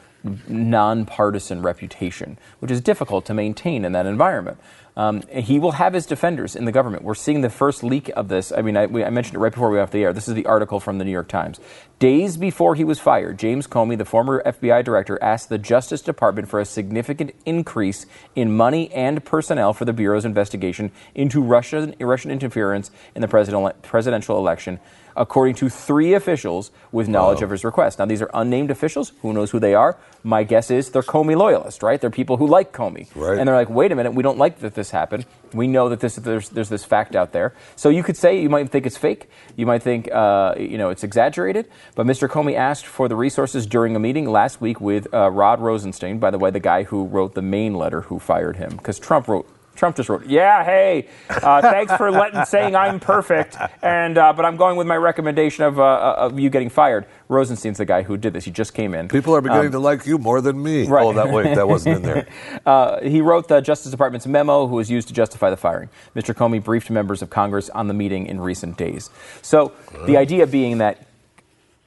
nonpartisan 0.47 1.61
reputation, 1.61 2.37
which 2.59 2.71
is 2.71 2.81
difficult 2.81 3.25
to 3.25 3.33
maintain 3.33 3.85
in 3.85 3.91
that 3.91 4.05
environment. 4.05 4.57
Um, 4.95 5.21
he 5.31 5.59
will 5.59 5.73
have 5.73 5.93
his 5.93 6.07
defenders 6.07 6.55
in 6.55 6.65
the 6.65 6.71
government. 6.71 7.03
We're 7.03 7.13
seeing 7.13 7.41
the 7.41 7.51
first 7.51 7.83
leak 7.83 8.09
of 8.15 8.29
this. 8.29 8.51
I 8.51 8.63
mean, 8.63 8.75
I, 8.75 8.87
we, 8.87 9.03
I 9.03 9.11
mentioned 9.11 9.35
it 9.35 9.39
right 9.39 9.51
before 9.51 9.69
we 9.69 9.77
went 9.77 9.89
off 9.89 9.91
the 9.91 10.03
air. 10.03 10.11
This 10.11 10.27
is 10.27 10.33
the 10.33 10.47
article 10.47 10.79
from 10.79 10.97
the 10.97 11.05
New 11.05 11.11
York 11.11 11.27
Times. 11.27 11.59
Days 11.99 12.35
before 12.35 12.73
he 12.73 12.83
was 12.83 12.99
fired, 12.99 13.37
James 13.37 13.67
Comey, 13.67 13.95
the 13.95 14.05
former 14.05 14.41
FBI 14.43 14.83
director, 14.83 15.21
asked 15.21 15.49
the 15.49 15.59
Justice 15.59 16.01
Department 16.01 16.49
for 16.49 16.59
a 16.59 16.65
significant 16.65 17.35
increase 17.45 18.07
in 18.35 18.57
money 18.57 18.91
and 18.91 19.23
personnel 19.23 19.71
for 19.71 19.85
the 19.85 19.93
Bureau's 19.93 20.25
investigation 20.25 20.91
into 21.13 21.43
Russian, 21.43 21.93
Russian 21.99 22.31
interference 22.31 22.89
in 23.13 23.21
the 23.21 23.27
president, 23.27 23.83
presidential 23.83 24.35
election 24.39 24.79
according 25.17 25.55
to 25.55 25.69
three 25.69 26.13
officials 26.13 26.71
with 26.91 27.07
knowledge 27.07 27.41
of 27.41 27.49
his 27.49 27.63
request. 27.63 27.99
Now, 27.99 28.05
these 28.05 28.21
are 28.21 28.29
unnamed 28.33 28.71
officials. 28.71 29.11
Who 29.21 29.33
knows 29.33 29.51
who 29.51 29.59
they 29.59 29.73
are? 29.73 29.97
My 30.23 30.43
guess 30.43 30.71
is 30.71 30.91
they're 30.91 31.01
Comey 31.01 31.35
loyalists, 31.35 31.81
right? 31.83 31.99
They're 31.99 32.09
people 32.09 32.37
who 32.37 32.47
like 32.47 32.71
Comey. 32.71 33.07
Right. 33.15 33.37
And 33.37 33.47
they're 33.47 33.55
like, 33.55 33.69
wait 33.69 33.91
a 33.91 33.95
minute, 33.95 34.13
we 34.13 34.23
don't 34.23 34.37
like 34.37 34.59
that 34.59 34.75
this 34.75 34.91
happened. 34.91 35.25
We 35.53 35.67
know 35.67 35.89
that 35.89 35.99
this, 35.99 36.15
there's, 36.15 36.49
there's 36.49 36.69
this 36.69 36.83
fact 36.83 37.15
out 37.15 37.31
there. 37.31 37.53
So 37.75 37.89
you 37.89 38.03
could 38.03 38.17
say, 38.17 38.41
you 38.41 38.49
might 38.49 38.69
think 38.69 38.85
it's 38.85 38.97
fake. 38.97 39.29
You 39.55 39.65
might 39.65 39.83
think, 39.83 40.09
uh, 40.11 40.55
you 40.57 40.77
know, 40.77 40.89
it's 40.89 41.03
exaggerated. 41.03 41.69
But 41.95 42.05
Mr. 42.05 42.27
Comey 42.27 42.55
asked 42.55 42.85
for 42.85 43.07
the 43.07 43.15
resources 43.15 43.65
during 43.65 43.95
a 43.95 43.99
meeting 43.99 44.29
last 44.29 44.61
week 44.61 44.79
with 44.79 45.13
uh, 45.13 45.31
Rod 45.31 45.59
Rosenstein, 45.59 46.19
by 46.19 46.31
the 46.31 46.37
way, 46.37 46.51
the 46.51 46.59
guy 46.59 46.83
who 46.83 47.05
wrote 47.05 47.33
the 47.33 47.41
main 47.41 47.73
letter 47.73 48.01
who 48.01 48.19
fired 48.19 48.57
him, 48.57 48.75
because 48.75 48.99
Trump 48.99 49.27
wrote 49.27 49.47
Trump 49.77 49.95
just 49.95 50.09
wrote, 50.09 50.25
"Yeah, 50.25 50.63
hey, 50.63 51.07
uh, 51.29 51.61
thanks 51.61 51.95
for 51.95 52.11
letting 52.11 52.43
saying 52.45 52.75
I'm 52.75 52.99
perfect, 52.99 53.55
and 53.81 54.17
uh, 54.17 54.33
but 54.33 54.43
I'm 54.43 54.57
going 54.57 54.75
with 54.75 54.87
my 54.87 54.97
recommendation 54.97 55.63
of, 55.63 55.79
uh, 55.79 56.15
of 56.17 56.39
you 56.39 56.49
getting 56.49 56.69
fired." 56.69 57.05
Rosenstein's 57.29 57.77
the 57.77 57.85
guy 57.85 58.03
who 58.03 58.17
did 58.17 58.33
this. 58.33 58.45
He 58.45 58.51
just 58.51 58.73
came 58.73 58.93
in. 58.93 59.07
People 59.09 59.35
are 59.35 59.41
beginning 59.41 59.71
to 59.71 59.79
like 59.79 60.05
you 60.05 60.17
more 60.17 60.41
than 60.41 60.61
me. 60.61 60.85
Um, 60.85 60.91
right. 60.91 61.05
Oh, 61.05 61.13
that 61.13 61.29
wait, 61.29 61.55
that 61.55 61.67
wasn't 61.67 61.97
in 61.97 62.01
there. 62.01 62.27
Uh, 62.65 63.01
he 63.01 63.21
wrote 63.21 63.47
the 63.47 63.61
Justice 63.61 63.91
Department's 63.91 64.27
memo, 64.27 64.67
who 64.67 64.75
was 64.75 64.89
used 64.89 65.07
to 65.07 65.13
justify 65.13 65.49
the 65.49 65.55
firing. 65.57 65.89
Mr. 66.15 66.33
Comey 66.33 66.61
briefed 66.61 66.89
members 66.89 67.21
of 67.21 67.29
Congress 67.29 67.69
on 67.69 67.87
the 67.87 67.93
meeting 67.93 68.25
in 68.25 68.41
recent 68.41 68.77
days. 68.77 69.09
So 69.41 69.71
the 70.05 70.17
idea 70.17 70.47
being 70.47 70.79
that 70.79 71.05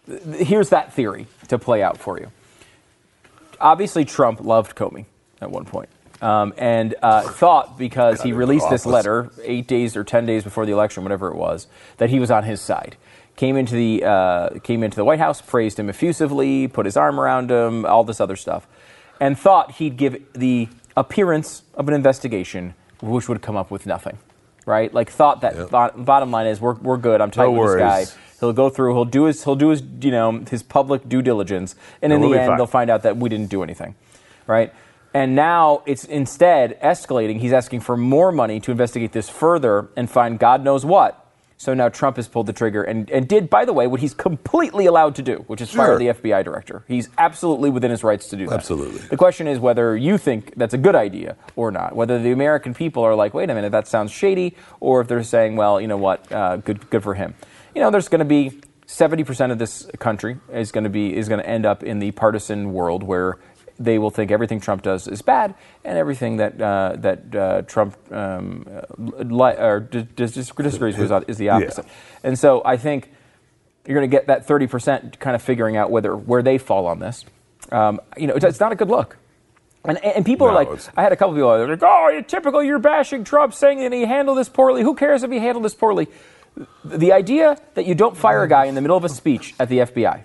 th- 0.07 0.47
here's 0.47 0.71
that 0.71 0.93
theory 0.95 1.27
to 1.49 1.59
play 1.59 1.83
out 1.83 1.99
for 1.99 2.19
you. 2.19 2.31
Obviously, 3.61 4.05
Trump 4.05 4.41
loved 4.41 4.75
Comey 4.75 5.05
at 5.41 5.51
one 5.51 5.65
point. 5.65 5.89
Um, 6.23 6.53
and 6.59 6.95
uh, 7.03 7.23
thought 7.23 7.79
because 7.79 8.21
he 8.23 8.33
released 8.33 8.69
this 8.69 8.85
letter 8.85 9.31
eight 9.43 9.67
days 9.67 9.97
or 9.97 10.05
ten 10.05 10.27
days 10.27 10.45
before 10.45 10.67
the 10.67 10.73
election, 10.73 11.03
whatever 11.03 11.29
it 11.29 11.35
was, 11.37 11.67
that 11.97 12.11
he 12.11 12.21
was 12.21 12.31
on 12.31 12.45
his 12.45 12.61
side. 12.61 12.97
Came 13.37 13.57
into 13.57 13.75
the 13.75 14.05
uh, 14.05 14.59
came 14.63 14.83
into 14.83 14.97
the 14.97 15.05
White 15.05 15.19
House, 15.19 15.41
praised 15.41 15.79
him 15.79 15.89
effusively, 15.89 16.69
put 16.69 16.85
his 16.85 16.95
arm 16.97 17.19
around 17.19 17.51
him, 17.51 17.87
all 17.87 18.05
this 18.05 18.21
other 18.21 18.37
stuff, 18.37 18.67
and 19.19 19.39
thought 19.39 19.73
he'd 19.73 19.97
give 19.97 20.23
the 20.35 20.69
appearance 20.95 21.63
of 21.75 21.89
an 21.89 21.95
investigation, 21.95 22.75
which 23.01 23.27
would 23.29 23.41
come 23.41 23.57
up 23.57 23.71
with 23.71 23.87
nothing, 23.87 24.19
right? 24.67 24.93
Like 24.93 25.09
thought 25.11 25.41
that 25.41 25.57
Yep. 25.57 25.71
bo- 25.71 25.91
bottom 25.97 26.31
line 26.31 26.49
is 26.49 26.61
we're, 26.61 26.75
we're 26.75 26.99
good. 26.99 27.23
I'm 27.23 27.31
tight 27.31 27.45
No 27.45 27.53
with 27.53 27.73
this 27.73 27.79
guy. 27.81 28.05
He'll 28.41 28.53
go 28.53 28.69
through. 28.69 28.93
He'll 28.95 29.05
do 29.07 29.25
his. 29.25 29.43
He'll 29.45 29.57
do 29.57 29.69
his. 29.71 29.83
You 30.03 30.11
know, 30.11 30.33
his 30.51 30.63
public 30.63 31.09
due 31.09 31.23
diligence, 31.23 31.77
and 32.03 32.13
in 32.13 32.21
we'll 32.21 32.31
the 32.31 32.41
end, 32.41 32.49
fine. 32.49 32.57
they'll 32.59 32.67
find 32.67 32.91
out 32.91 33.05
that 33.05 33.17
we 33.17 33.31
didn't 33.31 33.49
do 33.49 33.63
anything, 33.63 33.95
right? 34.47 34.71
And 35.13 35.35
now 35.35 35.83
it's 35.87 36.05
instead 36.05 36.81
escalating. 36.81 37.41
He's 37.41 37.53
asking 37.53 37.81
for 37.81 37.97
more 37.97 38.31
money 38.31 38.61
to 38.61 38.71
investigate 38.71 39.13
this 39.13 39.29
further 39.29 39.89
and 39.97 40.09
find 40.09 40.39
God 40.39 40.63
knows 40.63 40.85
what. 40.85 41.17
So 41.61 41.75
now 41.75 41.91
Trump 41.91 42.17
has 42.17 42.27
pulled 42.27 42.47
the 42.47 42.55
trigger 42.55 42.83
and, 42.83 43.11
and 43.11 43.29
did, 43.29 43.51
by 43.51 43.67
the 43.67 43.75
way, 43.75 43.87
what 43.87 44.01
he's 44.01 44.15
completely 44.15 44.87
allowed 44.87 45.15
to 45.17 45.23
do, 45.23 45.45
which 45.47 45.61
is 45.61 45.71
fire 45.71 45.99
the 45.99 46.07
FBI 46.07 46.43
director. 46.43 46.85
He's 46.89 47.11
absolutely 47.19 47.69
within 47.69 47.91
his 47.91 48.03
rights 48.03 48.29
to 48.29 48.37
do 48.37 48.47
that. 48.47 48.55
Absolutely. 48.55 49.01
The 49.01 49.19
question 49.19 49.47
is 49.47 49.59
whether 49.59 49.95
you 49.95 50.17
think 50.17 50.55
that's 50.57 50.73
a 50.73 50.79
good 50.79 50.95
idea 50.95 51.37
or 51.57 51.71
not. 51.71 51.95
Whether 51.95 52.19
the 52.19 52.33
American 52.33 52.73
people 52.73 53.03
are 53.03 53.15
like, 53.15 53.35
wait 53.35 53.51
a 53.51 53.55
minute, 53.55 53.73
that 53.73 53.87
sounds 53.87 54.11
shady, 54.11 54.57
or 54.81 55.03
if 55.03 55.09
they're 55.09 55.23
saying, 55.23 55.57
well, 55.57 55.79
you 55.83 55.87
know 55.87 55.99
what, 55.99 56.33
uh, 56.33 56.57
good, 56.57 56.89
good 56.89 57.03
for 57.03 57.13
him. 57.13 57.35
You 57.75 57.83
know, 57.83 57.91
there's 57.91 58.09
going 58.09 58.21
to 58.21 58.25
be 58.25 58.59
70% 58.87 59.53
of 59.53 59.59
this 59.59 59.87
country 59.99 60.39
is 60.53 60.73
going 60.73 60.85
to 60.85 60.91
be 60.91 61.17
is 61.17 61.29
going 61.29 61.41
to 61.41 61.49
end 61.49 61.65
up 61.65 61.85
in 61.85 62.01
the 62.01 62.11
partisan 62.11 62.73
world 62.73 63.05
where 63.05 63.39
they 63.81 63.99
will 63.99 64.11
think 64.11 64.31
everything 64.31 64.61
Trump 64.61 64.83
does 64.83 65.09
is 65.09 65.23
bad, 65.23 65.55
and 65.85 65.99
everything 65.99 66.37
that 66.37 66.61
uh, 66.61 66.95
that 66.99 67.35
uh, 67.35 67.63
Trump 67.63 67.97
um, 68.13 68.65
li- 68.99 69.57
or 69.59 69.81
dis- 69.81 70.05
dis- 70.33 70.51
disagrees 70.51 70.97
with 70.99 71.29
is 71.29 71.39
the 71.39 71.49
opposite. 71.49 71.87
And 72.23 72.39
so 72.39 72.63
I 72.65 72.77
think 72.77 73.11
you're 73.87 73.97
going 73.99 74.09
to 74.09 74.15
get 74.15 74.27
that 74.27 74.47
30% 74.47 75.19
kind 75.19 75.35
of 75.35 75.43
figuring 75.43 75.77
out 75.79 75.91
whether 75.91 76.15
where 76.15 76.43
they 76.43 76.59
fall 76.59 76.87
on 76.87 76.99
this. 76.99 77.25
Um, 77.73 78.01
you 78.17 78.27
know, 78.27 78.35
it's, 78.35 78.45
it's 78.45 78.61
not 78.61 78.71
a 78.73 78.77
good 78.77 78.89
look. 78.89 79.17
And, 79.83 79.97
and 80.05 80.27
people 80.27 80.47
are 80.47 80.53
like, 80.53 80.69
it's- 80.69 80.91
I 80.95 81.03
had 81.03 81.13
a 81.13 81.17
couple 81.17 81.35
people 81.35 81.49
are 81.51 81.67
like, 81.67 81.83
oh, 81.83 82.11
you're 82.13 82.21
typical, 82.23 82.63
you're 82.63 82.79
bashing 82.79 83.25
Trump, 83.25 83.55
saying 83.55 83.79
that 83.81 83.93
he 83.95 84.03
handled 84.05 84.37
this 84.37 84.51
poorly. 84.51 84.83
Who 84.83 84.95
cares 84.95 85.23
if 85.23 85.31
he 85.31 85.39
handled 85.39 85.65
this 85.65 85.75
poorly? 85.75 86.09
The 86.85 87.13
idea 87.13 87.57
that 87.75 87.87
you 87.87 87.95
don't 87.95 88.15
fire 88.17 88.43
a 88.43 88.49
guy 88.49 88.67
in 88.67 88.75
the 88.75 88.83
middle 88.83 88.97
of 88.99 89.05
a 89.05 89.09
speech 89.09 89.55
at 89.59 89.71
the 89.71 89.79
FBI 89.79 90.25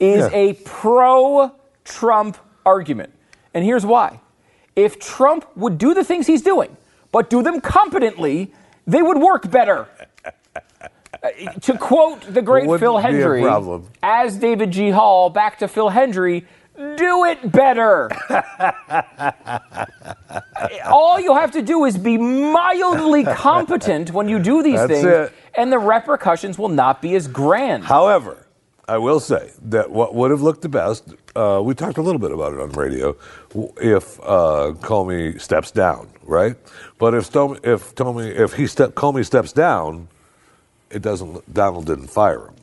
is 0.00 0.30
Yeah. 0.32 0.36
a 0.36 0.54
pro 0.54 1.52
Trump 1.84 2.36
argument. 2.68 3.12
And 3.54 3.64
here's 3.64 3.86
why. 3.86 4.20
If 4.76 5.00
Trump 5.00 5.46
would 5.56 5.78
do 5.78 5.94
the 5.94 6.04
things 6.04 6.26
he's 6.26 6.42
doing, 6.42 6.76
but 7.10 7.30
do 7.30 7.42
them 7.42 7.60
competently, 7.60 8.52
they 8.86 9.02
would 9.02 9.18
work 9.18 9.50
better. 9.50 9.88
Uh, 11.20 11.30
to 11.62 11.76
quote 11.76 12.20
the 12.32 12.42
great 12.42 12.66
Wouldn't 12.66 12.80
Phil 12.80 12.98
Hendrie, 12.98 13.82
as 14.02 14.36
David 14.36 14.70
G. 14.70 14.90
Hall, 14.90 15.30
back 15.30 15.58
to 15.58 15.66
Phil 15.66 15.90
Hendrie, 15.90 16.44
do 16.96 17.24
it 17.24 17.50
better. 17.50 18.08
All 20.86 21.18
you 21.18 21.34
have 21.34 21.50
to 21.52 21.62
do 21.62 21.86
is 21.86 21.98
be 21.98 22.18
mildly 22.18 23.24
competent 23.24 24.12
when 24.12 24.28
you 24.28 24.38
do 24.38 24.62
these 24.62 24.78
That's 24.78 24.92
things, 24.92 25.04
it. 25.04 25.32
and 25.54 25.72
the 25.72 25.78
repercussions 25.78 26.56
will 26.56 26.68
not 26.68 27.02
be 27.02 27.16
as 27.16 27.26
grand. 27.26 27.84
However, 27.84 28.46
I 28.88 28.96
will 28.96 29.20
say 29.20 29.50
that 29.62 29.90
what 29.90 30.14
would 30.14 30.30
have 30.30 30.40
looked 30.40 30.62
the 30.62 30.68
best, 30.68 31.14
uh, 31.36 31.60
we 31.62 31.74
talked 31.74 31.98
a 31.98 32.02
little 32.02 32.18
bit 32.18 32.32
about 32.32 32.54
it 32.54 32.60
on 32.60 32.70
radio, 32.70 33.14
if 33.80 34.18
uh, 34.20 34.72
Comey 34.80 35.38
steps 35.38 35.70
down, 35.70 36.08
right? 36.24 36.56
But 36.98 37.14
if 37.14 37.26
if 37.26 37.94
Tomey 37.94 38.34
if 38.34 38.54
he 38.54 38.66
step 38.66 38.94
Comey 38.94 39.24
steps 39.26 39.52
down, 39.52 40.08
it 40.90 41.02
doesn't. 41.02 41.52
Donald 41.52 41.86
didn't 41.86 42.08
fire 42.08 42.46
him. 42.46 42.54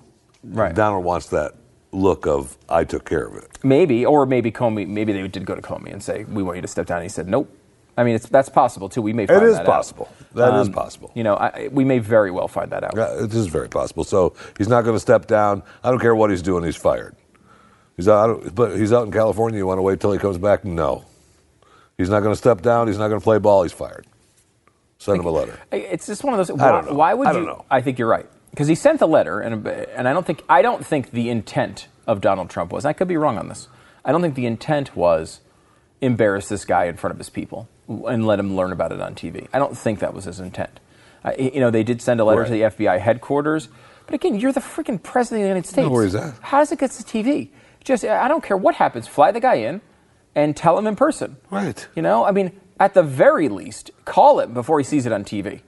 Right. 0.43 0.73
Donald 0.73 1.05
wants 1.05 1.27
that 1.27 1.53
look 1.91 2.25
of 2.25 2.57
I 2.67 2.83
took 2.83 3.05
care 3.05 3.25
of 3.27 3.35
it. 3.35 3.59
Maybe, 3.63 4.05
or 4.05 4.25
maybe 4.25 4.51
Comey, 4.51 4.88
maybe 4.88 5.13
they 5.13 5.27
did 5.27 5.45
go 5.45 5.55
to 5.55 5.61
Comey 5.61 5.93
and 5.93 6.03
say, 6.03 6.23
"We 6.25 6.41
want 6.41 6.55
you 6.57 6.61
to 6.63 6.67
step 6.67 6.88
down." 6.88 6.97
And 6.97 7.05
he 7.05 7.09
said, 7.09 7.27
"Nope." 7.27 7.55
I 7.97 8.03
mean, 8.03 8.15
it's, 8.15 8.27
that's 8.27 8.49
possible 8.49 8.89
too. 8.89 9.01
We 9.01 9.13
may 9.13 9.25
find 9.25 9.43
is 9.43 9.55
that 9.55 9.65
possible. 9.65 10.10
Out. 10.12 10.34
That 10.36 10.53
is 10.62 10.67
Um, 10.67 10.73
possible. 10.73 11.12
You 11.15 11.23
know, 11.23 11.36
I, 11.36 11.69
we 11.71 11.86
may 11.86 11.99
very 11.99 12.29
well 12.31 12.47
find 12.47 12.71
that 12.71 12.84
out. 12.84 12.93
Yeah, 12.95 13.23
it 13.23 13.34
is 13.34 13.47
very 13.47 13.69
possible. 13.69 14.03
So 14.03 14.34
he's 14.58 14.67
not 14.67 14.81
going 14.84 14.95
to 14.95 14.99
step 14.99 15.27
down. 15.27 15.63
I 15.84 15.89
don't 15.91 15.99
care 15.99 16.15
what 16.15 16.29
he's 16.29 16.41
doing. 16.41 16.63
He's 16.65 16.75
fired. 16.75 17.15
He's 17.95 18.10
out, 18.10 18.53
but 18.53 18.75
he's 18.77 18.91
out 18.91 19.05
in 19.05 19.12
California. 19.13 19.58
You 19.58 19.67
want 19.67 19.77
to 19.77 19.81
wait 19.81 20.01
till 20.01 20.12
he 20.12 20.19
comes 20.19 20.38
back? 20.38 20.65
No. 20.65 21.05
He's 21.97 22.10
not 22.10 22.19
going 22.19 22.34
to 22.34 22.38
step 22.38 22.62
down. 22.62 22.88
He's 22.88 22.97
not 22.97 23.08
going 23.08 23.21
to 23.21 23.23
play 23.23 23.38
ball. 23.38 23.63
He's 23.63 23.71
fired. 23.71 24.05
Send 24.97 25.19
him 25.21 25.25
a 25.25 25.29
letter. 25.29 25.58
It's 25.71 26.05
just 26.05 26.23
one 26.23 26.34
of 26.34 26.38
those. 26.45 26.49
I 26.49 26.53
Why, 26.53 26.71
don't 26.71 26.86
know. 26.88 26.93
why 26.93 27.13
would 27.13 27.27
I 27.27 27.31
you? 27.31 27.38
don't 27.38 27.45
know. 27.47 27.65
I 27.71 27.81
think 27.81 27.97
you're 27.99 28.08
right 28.10 28.25
because 28.49 28.67
he 28.67 28.75
sent 28.75 28.99
the 28.99 29.08
letter, 29.08 29.39
and 29.39 29.65
and 29.67 30.08
I 30.08 30.12
don't 30.13 30.25
think 30.25 30.43
I 30.49 30.62
don't 30.62 30.86
think 30.86 31.12
the 31.12 31.29
intent 31.29 31.88
of 32.08 32.19
Donald 32.21 32.49
Trump 32.49 32.71
was. 32.73 32.84
I 32.86 32.91
could 32.93 33.08
be 33.08 33.15
wrong 33.17 33.38
on 33.38 33.47
this. 33.47 33.67
I 34.03 34.12
don't 34.12 34.21
think 34.21 34.36
the 34.36 34.45
intent 34.45 34.95
was 34.95 35.39
embarrass 36.01 36.49
this 36.49 36.65
guy 36.65 36.86
in 36.86 36.97
front 36.97 37.13
of 37.13 37.17
his 37.17 37.29
people 37.29 37.69
and 37.87 38.25
let 38.25 38.39
him 38.39 38.55
learn 38.55 38.71
about 38.71 38.91
it 38.91 38.99
on 39.01 39.15
TV. 39.15 39.47
I 39.53 39.59
don't 39.59 39.77
think 39.77 39.99
that 39.99 40.13
was 40.13 40.25
his 40.25 40.39
intent. 40.39 40.79
Uh, 41.23 41.31
you 41.37 41.59
know, 41.59 41.71
they 41.71 41.83
did 41.83 42.01
send 42.01 42.19
a 42.19 42.23
letter 42.23 42.41
Right. 42.41 42.47
to 42.47 42.53
the 42.53 42.61
FBI 42.85 42.99
headquarters, 42.99 43.67
but 44.05 44.13
again, 44.15 44.35
you're 44.39 44.51
the 44.51 44.59
freaking 44.59 45.01
president 45.01 45.41
of 45.41 45.45
the 45.45 45.47
United 45.49 45.67
States. 45.67 45.89
where 45.89 46.03
he's 46.03 46.15
at. 46.15 46.33
How 46.41 46.59
does 46.59 46.71
it 46.71 46.79
get 46.79 46.91
to 46.91 47.03
TV? 47.03 47.49
Just 47.83 48.03
I 48.05 48.27
don't 48.27 48.43
care 48.43 48.57
what 48.57 48.75
happens. 48.75 49.07
Fly 49.07 49.31
the 49.31 49.39
guy 49.39 49.55
in 49.55 49.81
and 50.35 50.55
tell 50.55 50.77
him 50.77 50.85
in 50.87 50.95
person. 50.95 51.37
Right. 51.49 51.87
You 51.95 52.01
know, 52.01 52.25
I 52.25 52.31
mean, 52.31 52.51
at 52.79 52.93
the 52.93 53.03
very 53.03 53.47
least, 53.49 53.91
call 54.05 54.39
him 54.39 54.53
before 54.53 54.79
he 54.79 54.83
sees 54.83 55.05
it 55.05 55.11
on 55.11 55.23
TV. 55.23 55.61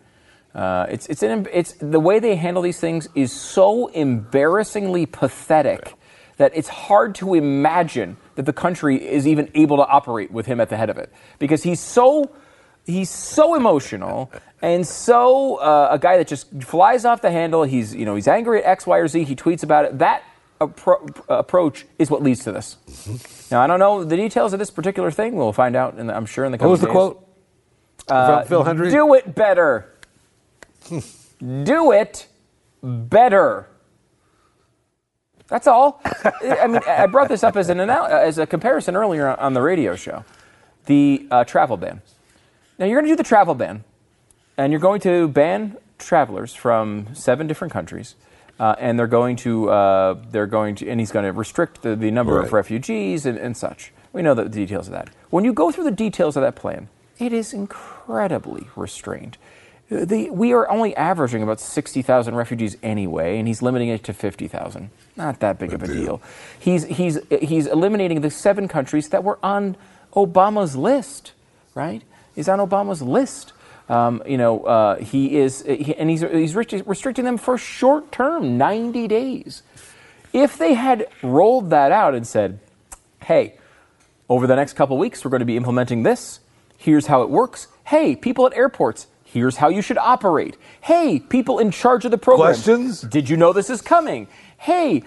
Uh, 0.55 0.87
it's 0.89 1.05
it's 1.07 1.21
an, 1.23 1.47
it's 1.53 1.73
the 1.73 1.99
way 1.99 2.17
they 2.19 2.35
handle 2.35 2.63
these 2.63 2.79
things 2.79 3.07
is 3.15 3.31
so 3.31 3.87
embarrassingly 3.87 5.05
pathetic 5.05 5.93
that 6.37 6.51
it's 6.55 6.69
hard 6.69 7.15
to 7.15 7.33
imagine 7.33 8.17
that 8.35 8.45
the 8.45 8.53
country 8.53 8.95
is 9.05 9.27
even 9.27 9.49
able 9.55 9.77
to 9.77 9.85
operate 9.87 10.31
with 10.31 10.45
him 10.45 10.59
at 10.61 10.69
the 10.69 10.77
head 10.77 10.89
of 10.89 10.97
it 10.97 11.11
because 11.39 11.63
he's 11.63 11.79
so 11.79 12.31
he's 12.85 13.09
so 13.09 13.55
emotional 13.55 14.31
and 14.61 14.85
so 14.87 15.55
uh, 15.57 15.89
a 15.91 15.99
guy 15.99 16.17
that 16.17 16.27
just 16.27 16.49
flies 16.63 17.05
off 17.05 17.21
the 17.21 17.31
handle. 17.31 17.63
He's 17.63 17.93
you 17.95 18.05
know 18.05 18.15
he's 18.15 18.27
angry 18.27 18.59
at 18.63 18.65
X, 18.65 18.87
Y, 18.87 18.97
or 18.97 19.07
Z. 19.07 19.23
He 19.23 19.35
tweets 19.35 19.63
about 19.63 19.85
it. 19.85 19.99
That 19.99 20.23
appro- 20.61 21.23
approach 21.29 21.85
is 21.99 22.09
what 22.09 22.21
leads 22.23 22.43
to 22.45 22.51
this. 22.51 22.77
Now 23.51 23.61
I 23.61 23.67
don't 23.67 23.79
know 23.79 24.03
the 24.03 24.17
details 24.17 24.53
of 24.53 24.59
this 24.59 24.71
particular 24.71 25.11
thing. 25.11 25.35
We'll 25.35 25.53
find 25.53 25.75
out. 25.75 25.97
In 25.97 26.07
the, 26.07 26.15
I'm 26.15 26.25
sure 26.25 26.45
in 26.45 26.51
the 26.51 26.57
What 26.57 26.59
coming 26.59 26.71
was 26.71 26.81
the 26.81 26.87
days. 26.87 26.93
quote? 26.93 27.23
Uh, 28.07 28.43
Phil 28.45 28.63
Hendrie? 28.63 28.89
Do 28.91 29.13
it 29.15 29.35
better. 29.35 29.93
Do 31.39 31.91
it 31.91 32.27
better. 32.81 33.67
That's 35.47 35.67
all. 35.67 36.01
I 36.41 36.67
mean, 36.67 36.81
I 36.87 37.05
brought 37.07 37.29
this 37.29 37.43
up 37.43 37.55
as 37.55 37.69
an 37.69 37.79
anal- 37.79 38.05
as 38.05 38.37
a 38.37 38.45
comparison 38.45 38.95
earlier 38.95 39.27
on 39.27 39.53
the 39.53 39.61
radio 39.61 39.95
show. 39.95 40.25
The 40.85 41.27
uh, 41.31 41.43
travel 41.43 41.77
ban. 41.77 42.01
Now 42.79 42.85
you're 42.85 42.99
going 42.99 43.05
to 43.09 43.11
do 43.11 43.17
the 43.17 43.27
travel 43.27 43.55
ban, 43.55 43.83
and 44.57 44.71
you're 44.71 44.81
going 44.81 45.01
to 45.01 45.27
ban 45.27 45.77
travelers 45.97 46.53
from 46.53 47.07
seven 47.13 47.47
different 47.47 47.73
countries, 47.73 48.15
uh, 48.59 48.75
and 48.77 48.99
they're 48.99 49.07
going 49.07 49.35
to 49.37 49.69
uh, 49.69 50.15
they're 50.31 50.47
going 50.47 50.75
to 50.75 50.89
and 50.89 50.99
he's 50.99 51.11
going 51.11 51.25
to 51.25 51.31
restrict 51.31 51.81
the, 51.81 51.95
the 51.95 52.11
number 52.11 52.39
of 52.41 52.53
refugees 52.53 53.25
and, 53.25 53.37
and 53.37 53.55
such. 53.55 53.91
We 54.13 54.21
know 54.21 54.33
the 54.33 54.49
details 54.49 54.87
of 54.87 54.93
that. 54.93 55.09
When 55.29 55.45
you 55.45 55.53
go 55.53 55.71
through 55.71 55.83
the 55.85 55.91
details 55.91 56.35
of 56.35 56.43
that 56.43 56.55
plan, 56.55 56.89
it 57.19 57.33
is 57.33 57.53
incredibly 57.53 58.67
restrained. 58.75 59.37
Uh, 59.91 60.05
The, 60.05 60.29
we 60.29 60.53
are 60.53 60.69
only 60.69 60.95
averaging 60.95 61.43
about 61.43 61.59
60,000 61.59 62.35
refugees 62.35 62.77
anyway, 62.83 63.39
and 63.39 63.47
he's 63.47 63.61
limiting 63.61 63.89
it 63.89 64.03
to 64.05 64.13
50,000. 64.13 64.89
Not 65.15 65.39
that 65.39 65.59
big 65.59 65.73
of 65.73 65.81
a 65.83 65.87
deal. 65.87 65.95
deal. 65.95 66.21
He's, 66.59 66.83
he's, 66.85 67.19
he's 67.41 67.67
eliminating 67.67 68.21
the 68.21 68.29
seven 68.29 68.67
countries 68.67 69.09
that 69.09 69.23
were 69.23 69.39
on 69.41 69.75
Obama's 70.13 70.75
list, 70.75 71.31
right? 71.73 72.01
He's 72.35 72.49
on 72.49 72.59
Obama's 72.59 73.01
list. 73.01 73.53
Um, 73.89 74.21
you 74.27 74.37
know, 74.37 74.63
uh, 74.63 74.97
he 74.97 75.37
is, 75.37 75.63
he, 75.63 75.95
and 75.95 76.09
he's, 76.09 76.21
he's 76.21 76.55
restricting 76.55 77.23
them 77.23 77.37
for 77.37 77.57
short 77.57 78.11
term, 78.11 78.57
90 78.57 79.07
days. 79.07 79.63
If 80.33 80.57
they 80.57 80.73
had 80.73 81.07
rolled 81.23 81.69
that 81.69 81.91
out 81.93 82.13
and 82.13 82.27
said, 82.27 82.59
hey, 83.23 83.55
over 84.29 84.45
the 84.45 84.55
next 84.57 84.73
couple 84.73 84.97
weeks, 84.97 85.23
we're 85.23 85.31
going 85.31 85.39
to 85.39 85.45
be 85.45 85.55
implementing 85.55 86.03
this. 86.03 86.41
Here's 86.77 87.07
how 87.07 87.21
it 87.21 87.29
works. 87.29 87.67
Hey, 87.85 88.15
people 88.15 88.45
at 88.45 88.53
airports, 88.53 89.07
here's 89.33 89.57
how 89.57 89.69
you 89.69 89.81
should 89.81 89.97
operate. 89.97 90.57
Hey, 90.81 91.19
people 91.19 91.59
in 91.59 91.71
charge 91.71 92.05
of 92.05 92.11
the 92.11 92.17
program. 92.17 92.47
Questions? 92.47 93.01
Did 93.01 93.29
you 93.29 93.37
know 93.37 93.53
this 93.53 93.69
is 93.69 93.81
coming? 93.81 94.27
Hey, 94.57 95.03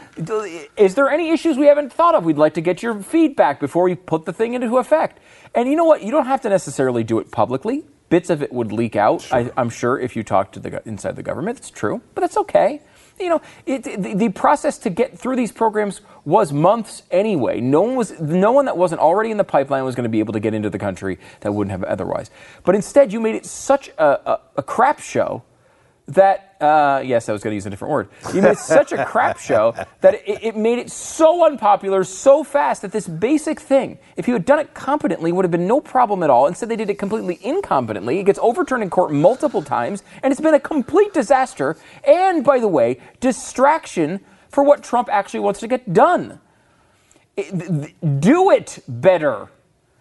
is 0.76 0.94
there 0.94 1.10
any 1.10 1.30
issues 1.30 1.56
we 1.56 1.66
haven't 1.66 1.92
thought 1.92 2.14
of? 2.14 2.24
We'd 2.24 2.38
like 2.38 2.54
to 2.54 2.60
get 2.60 2.82
your 2.82 3.02
feedback 3.02 3.58
before 3.58 3.84
we 3.84 3.94
put 3.94 4.24
the 4.24 4.32
thing 4.32 4.54
into 4.54 4.78
effect. 4.78 5.18
And 5.54 5.68
you 5.68 5.74
know 5.74 5.84
what? 5.84 6.02
You 6.02 6.10
don't 6.10 6.26
have 6.26 6.40
to 6.42 6.48
necessarily 6.48 7.02
do 7.02 7.18
it 7.18 7.32
publicly. 7.32 7.84
Bits 8.10 8.30
of 8.30 8.42
it 8.42 8.52
would 8.52 8.72
leak 8.72 8.96
out, 8.96 9.26
I, 9.32 9.50
I'm 9.56 9.70
sure, 9.70 9.98
if 9.98 10.16
you 10.16 10.22
talk 10.22 10.52
to 10.52 10.60
the 10.60 10.82
inside 10.86 11.16
the 11.16 11.22
government. 11.22 11.58
It's 11.58 11.70
true, 11.70 12.02
but 12.14 12.20
that's 12.22 12.36
okay. 12.36 12.82
You 13.20 13.28
know, 13.28 13.42
it, 13.66 13.84
the, 13.84 14.14
the 14.14 14.28
process 14.30 14.78
to 14.78 14.90
get 14.90 15.18
through 15.18 15.36
these 15.36 15.52
programs 15.52 16.00
was 16.24 16.52
months 16.52 17.02
anyway. 17.10 17.60
No 17.60 17.82
one 17.82 17.96
was, 17.96 18.18
no 18.20 18.52
one 18.52 18.64
that 18.64 18.76
wasn't 18.76 19.00
already 19.00 19.30
in 19.30 19.36
the 19.36 19.44
pipeline 19.44 19.84
was 19.84 19.94
going 19.94 20.04
to 20.04 20.10
be 20.10 20.20
able 20.20 20.32
to 20.32 20.40
get 20.40 20.54
into 20.54 20.70
the 20.70 20.78
country 20.78 21.18
that 21.40 21.52
wouldn't 21.52 21.72
have 21.72 21.84
otherwise. 21.84 22.30
But 22.64 22.74
instead, 22.74 23.12
you 23.12 23.20
made 23.20 23.34
it 23.34 23.44
such 23.44 23.90
a, 23.98 24.30
a, 24.30 24.40
a 24.56 24.62
crap 24.62 25.00
show 25.00 25.42
that 26.10 26.50
uh, 26.60 27.00
yes, 27.04 27.28
I 27.28 27.32
was 27.32 27.42
going 27.42 27.52
to 27.52 27.54
use 27.54 27.64
a 27.64 27.70
different 27.70 27.92
word. 27.92 28.08
You 28.34 28.42
made 28.42 28.58
such 28.58 28.92
a 28.92 29.04
crap 29.06 29.38
show 29.38 29.74
that 30.02 30.14
it, 30.28 30.44
it 30.44 30.56
made 30.56 30.78
it 30.78 30.90
so 30.90 31.46
unpopular 31.46 32.04
so 32.04 32.44
fast 32.44 32.82
that 32.82 32.92
this 32.92 33.08
basic 33.08 33.58
thing, 33.58 33.98
if 34.16 34.28
you 34.28 34.34
had 34.34 34.44
done 34.44 34.58
it 34.58 34.74
competently, 34.74 35.32
would 35.32 35.44
have 35.44 35.50
been 35.50 35.66
no 35.66 35.80
problem 35.80 36.22
at 36.22 36.28
all. 36.28 36.46
Instead, 36.46 36.68
they 36.68 36.76
did 36.76 36.90
it 36.90 36.98
completely 36.98 37.36
incompetently. 37.36 38.20
It 38.20 38.24
gets 38.24 38.38
overturned 38.42 38.82
in 38.82 38.90
court 38.90 39.10
multiple 39.10 39.62
times, 39.62 40.02
and 40.22 40.30
it's 40.30 40.40
been 40.40 40.54
a 40.54 40.60
complete 40.60 41.14
disaster. 41.14 41.76
And 42.06 42.44
by 42.44 42.58
the 42.60 42.68
way, 42.68 43.00
distraction 43.20 44.20
for 44.50 44.62
what 44.62 44.82
Trump 44.82 45.08
actually 45.10 45.40
wants 45.40 45.60
to 45.60 45.68
get 45.68 45.94
done. 45.94 46.40
It- 47.36 47.50
th- 47.58 47.68
th- 48.02 48.20
do 48.20 48.50
it 48.50 48.80
better. 48.86 49.48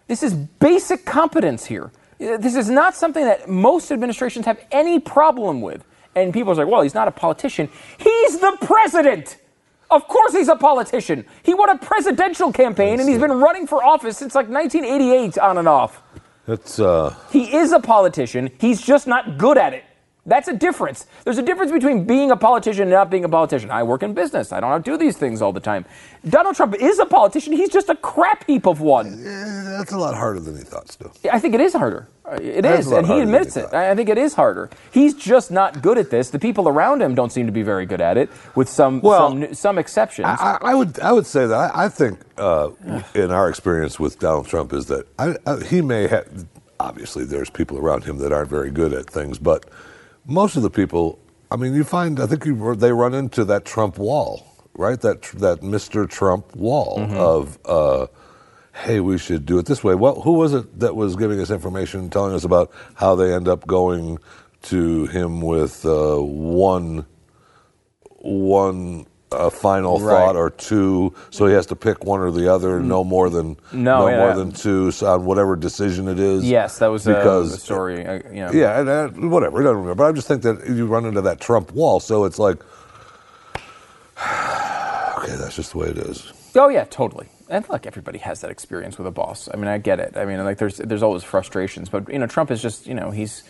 This 0.08 0.22
is 0.22 0.34
basic 0.34 1.06
competence 1.06 1.64
here. 1.66 1.90
This 2.18 2.54
is 2.54 2.68
not 2.68 2.94
something 2.94 3.24
that 3.24 3.48
most 3.48 3.90
administrations 3.90 4.44
have 4.44 4.60
any 4.70 5.00
problem 5.00 5.62
with. 5.62 5.84
And 6.14 6.32
people 6.32 6.52
are 6.52 6.56
like, 6.56 6.68
well, 6.68 6.82
he's 6.82 6.94
not 6.94 7.08
a 7.08 7.12
politician. 7.12 7.68
He's 7.98 8.38
the 8.40 8.56
president. 8.62 9.36
Of 9.90 10.06
course 10.06 10.32
he's 10.32 10.48
a 10.48 10.56
politician. 10.56 11.24
He 11.42 11.54
won 11.54 11.68
a 11.68 11.78
presidential 11.78 12.52
campaign 12.52 13.00
and 13.00 13.08
he's 13.08 13.18
been 13.18 13.32
running 13.32 13.66
for 13.66 13.82
office 13.84 14.18
since 14.18 14.34
like 14.34 14.48
1988 14.48 15.38
on 15.38 15.58
and 15.58 15.68
off. 15.68 16.02
It's 16.46 16.78
uh, 16.80 17.14
He 17.30 17.54
is 17.56 17.72
a 17.72 17.80
politician. 17.80 18.50
He's 18.58 18.80
just 18.80 19.06
not 19.06 19.38
good 19.38 19.58
at 19.58 19.72
it. 19.74 19.84
That's 20.26 20.48
a 20.48 20.52
difference. 20.54 21.06
There's 21.24 21.38
a 21.38 21.42
difference 21.42 21.72
between 21.72 22.04
being 22.04 22.30
a 22.30 22.36
politician 22.36 22.82
and 22.82 22.90
not 22.90 23.10
being 23.10 23.24
a 23.24 23.28
politician. 23.28 23.70
I 23.70 23.82
work 23.82 24.02
in 24.02 24.12
business. 24.12 24.52
I 24.52 24.60
don't 24.60 24.84
do 24.84 24.96
these 24.98 25.16
things 25.16 25.40
all 25.40 25.52
the 25.52 25.60
time. 25.60 25.86
Donald 26.28 26.56
Trump 26.56 26.74
is 26.74 26.98
a 26.98 27.06
politician. 27.06 27.54
He's 27.54 27.70
just 27.70 27.88
a 27.88 27.96
crap 27.96 28.46
heap 28.46 28.66
of 28.66 28.80
one. 28.80 29.24
that's 29.24 29.92
a 29.92 29.98
lot 29.98 30.14
harder 30.14 30.40
than 30.40 30.56
he 30.56 30.62
thought. 30.62 30.88
Still, 30.90 31.12
I 31.32 31.38
think 31.38 31.54
it 31.54 31.60
is 31.60 31.72
harder. 31.72 32.06
Uh, 32.26 32.34
It 32.34 32.62
That 32.62 32.80
is 32.80 32.92
and 32.92 33.06
he 33.06 33.20
admits 33.20 33.56
it. 33.56 33.72
I 33.72 33.94
think 33.94 34.10
it 34.10 34.18
is 34.18 34.34
harder. 34.34 34.68
He's 34.90 35.14
just 35.14 35.50
not 35.50 35.80
good 35.80 35.96
at 35.96 36.10
this. 36.10 36.28
The 36.28 36.38
people 36.38 36.68
around 36.68 37.00
him 37.00 37.14
don't 37.14 37.32
seem 37.32 37.46
to 37.46 37.52
be 37.52 37.62
very 37.62 37.86
good 37.86 38.02
at 38.02 38.18
it, 38.18 38.28
with 38.54 38.68
some 38.68 39.00
Well, 39.00 39.30
some, 39.30 39.54
some 39.54 39.78
exceptions. 39.78 40.28
I, 40.28 40.58
I 40.60 40.74
would 40.74 41.00
I 41.00 41.12
would 41.12 41.26
say 41.26 41.46
that 41.46 41.74
I, 41.74 41.86
I 41.86 41.88
think 41.88 42.20
uh, 42.36 42.70
in 43.14 43.30
our 43.30 43.48
experience 43.48 43.98
with 43.98 44.18
Donald 44.18 44.46
Trump 44.46 44.74
is 44.74 44.86
that 44.86 45.06
I, 45.18 45.34
I, 45.46 45.64
he 45.64 45.80
may 45.80 46.08
have 46.08 46.46
obviously 46.78 47.24
there's 47.24 47.50
people 47.50 47.78
around 47.78 48.04
him 48.04 48.18
that 48.18 48.32
aren't 48.32 48.50
very 48.50 48.70
good 48.70 48.92
at 48.92 49.06
things, 49.06 49.38
but 49.38 49.64
most 50.26 50.56
of 50.56 50.62
the 50.62 50.70
people, 50.70 51.18
I 51.50 51.56
mean, 51.56 51.74
you 51.74 51.84
find 51.84 52.20
I 52.20 52.26
think 52.26 52.44
you, 52.46 52.74
they 52.76 52.92
run 52.92 53.14
into 53.14 53.44
that 53.46 53.64
Trump 53.64 53.98
wall, 53.98 54.46
right? 54.74 55.00
That 55.00 55.22
that 55.34 55.60
Mr. 55.60 56.08
Trump 56.08 56.54
wall 56.56 56.98
Mm-hmm. 56.98 57.16
of. 57.16 57.58
Uh, 57.64 58.06
Hey, 58.84 59.00
we 59.00 59.18
should 59.18 59.44
do 59.46 59.58
it 59.58 59.66
this 59.66 59.84
way. 59.84 59.94
Well, 59.94 60.22
who 60.22 60.32
was 60.32 60.54
it 60.54 60.80
that 60.80 60.96
was 60.96 61.14
giving 61.16 61.40
us 61.40 61.50
information, 61.50 62.08
telling 62.08 62.34
us 62.34 62.44
about 62.44 62.70
how 62.94 63.14
they 63.16 63.34
end 63.34 63.48
up 63.48 63.66
going 63.66 64.18
to 64.62 65.06
him 65.06 65.42
with 65.42 65.84
uh, 65.84 66.16
one 66.16 67.04
one 68.20 69.06
uh, 69.32 69.48
final 69.50 70.00
Right. 70.00 70.12
thought 70.12 70.36
or 70.36 70.50
two, 70.50 71.14
so 71.30 71.46
he 71.46 71.52
has 71.54 71.66
to 71.66 71.76
pick 71.76 72.04
one 72.04 72.20
or 72.20 72.30
the 72.30 72.52
other, 72.52 72.80
no 72.80 73.04
more 73.04 73.30
than 73.30 73.56
No, 73.72 74.08
yeah. 74.08 74.18
more 74.18 74.34
than 74.34 74.52
two 74.52 74.90
so 74.90 75.06
on 75.06 75.24
whatever 75.24 75.54
decision 75.56 76.08
it 76.08 76.18
is. 76.18 76.44
yes, 76.48 76.78
that 76.78 76.88
was 76.88 77.06
uh, 77.06 77.14
because 77.14 77.52
the 77.52 77.58
story. 77.58 78.04
Uh, 78.06 78.14
you 78.32 78.40
know. 78.40 78.50
Yeah, 78.52 78.80
and 78.80 78.88
uh, 78.88 79.08
whatever. 79.28 79.60
I 79.60 79.64
don't 79.64 79.76
remember. 79.76 79.94
But 79.94 80.06
I 80.08 80.12
just 80.12 80.26
think 80.28 80.42
that 80.42 80.66
you 80.68 80.86
run 80.86 81.04
into 81.04 81.20
that 81.22 81.40
Trump 81.40 81.72
wall, 81.72 82.00
so 82.00 82.24
it's 82.24 82.38
like, 82.38 82.56
okay, 84.18 85.36
that's 85.36 85.56
just 85.56 85.72
the 85.72 85.78
way 85.78 85.88
it 85.88 85.98
is. 85.98 86.32
Oh 86.56 86.68
yeah, 86.68 86.84
totally. 86.84 87.28
And 87.48 87.68
look, 87.68 87.86
everybody 87.86 88.18
has 88.18 88.40
that 88.42 88.50
experience 88.50 88.98
with 88.98 89.06
a 89.06 89.10
boss. 89.10 89.48
I 89.52 89.56
mean, 89.56 89.66
I 89.68 89.78
get 89.78 89.98
it. 90.00 90.16
I 90.16 90.24
mean, 90.24 90.42
like 90.44 90.58
there's 90.58 90.76
there's 90.78 91.02
always 91.02 91.22
frustrations, 91.24 91.88
but 91.88 92.08
you 92.12 92.18
know, 92.18 92.26
Trump 92.26 92.50
is 92.50 92.60
just 92.62 92.86
you 92.86 92.94
know 92.94 93.10
he's 93.10 93.42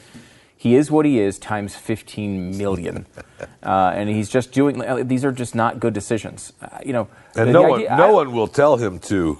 he 0.61 0.75
is 0.77 0.91
what 0.91 1.07
he 1.07 1.19
is 1.21 1.39
times 1.39 1.75
15 1.75 2.59
million, 2.59 3.07
uh, 3.63 3.93
and 3.95 4.11
he's 4.11 4.29
just 4.29 4.53
doing. 4.53 4.83
uh, 4.85 5.03
These 5.03 5.25
are 5.25 5.33
just 5.33 5.55
not 5.55 5.81
good 5.81 5.95
decisions. 5.95 6.53
Uh, 6.61 6.69
you 6.85 6.93
know, 6.93 7.09
And 7.35 7.51
no 7.51 7.63
one, 7.63 7.81
no 7.85 7.89
I- 7.89 8.11
one 8.13 8.33
will 8.33 8.47
tell 8.47 8.77
him 8.77 8.99
to. 9.11 9.39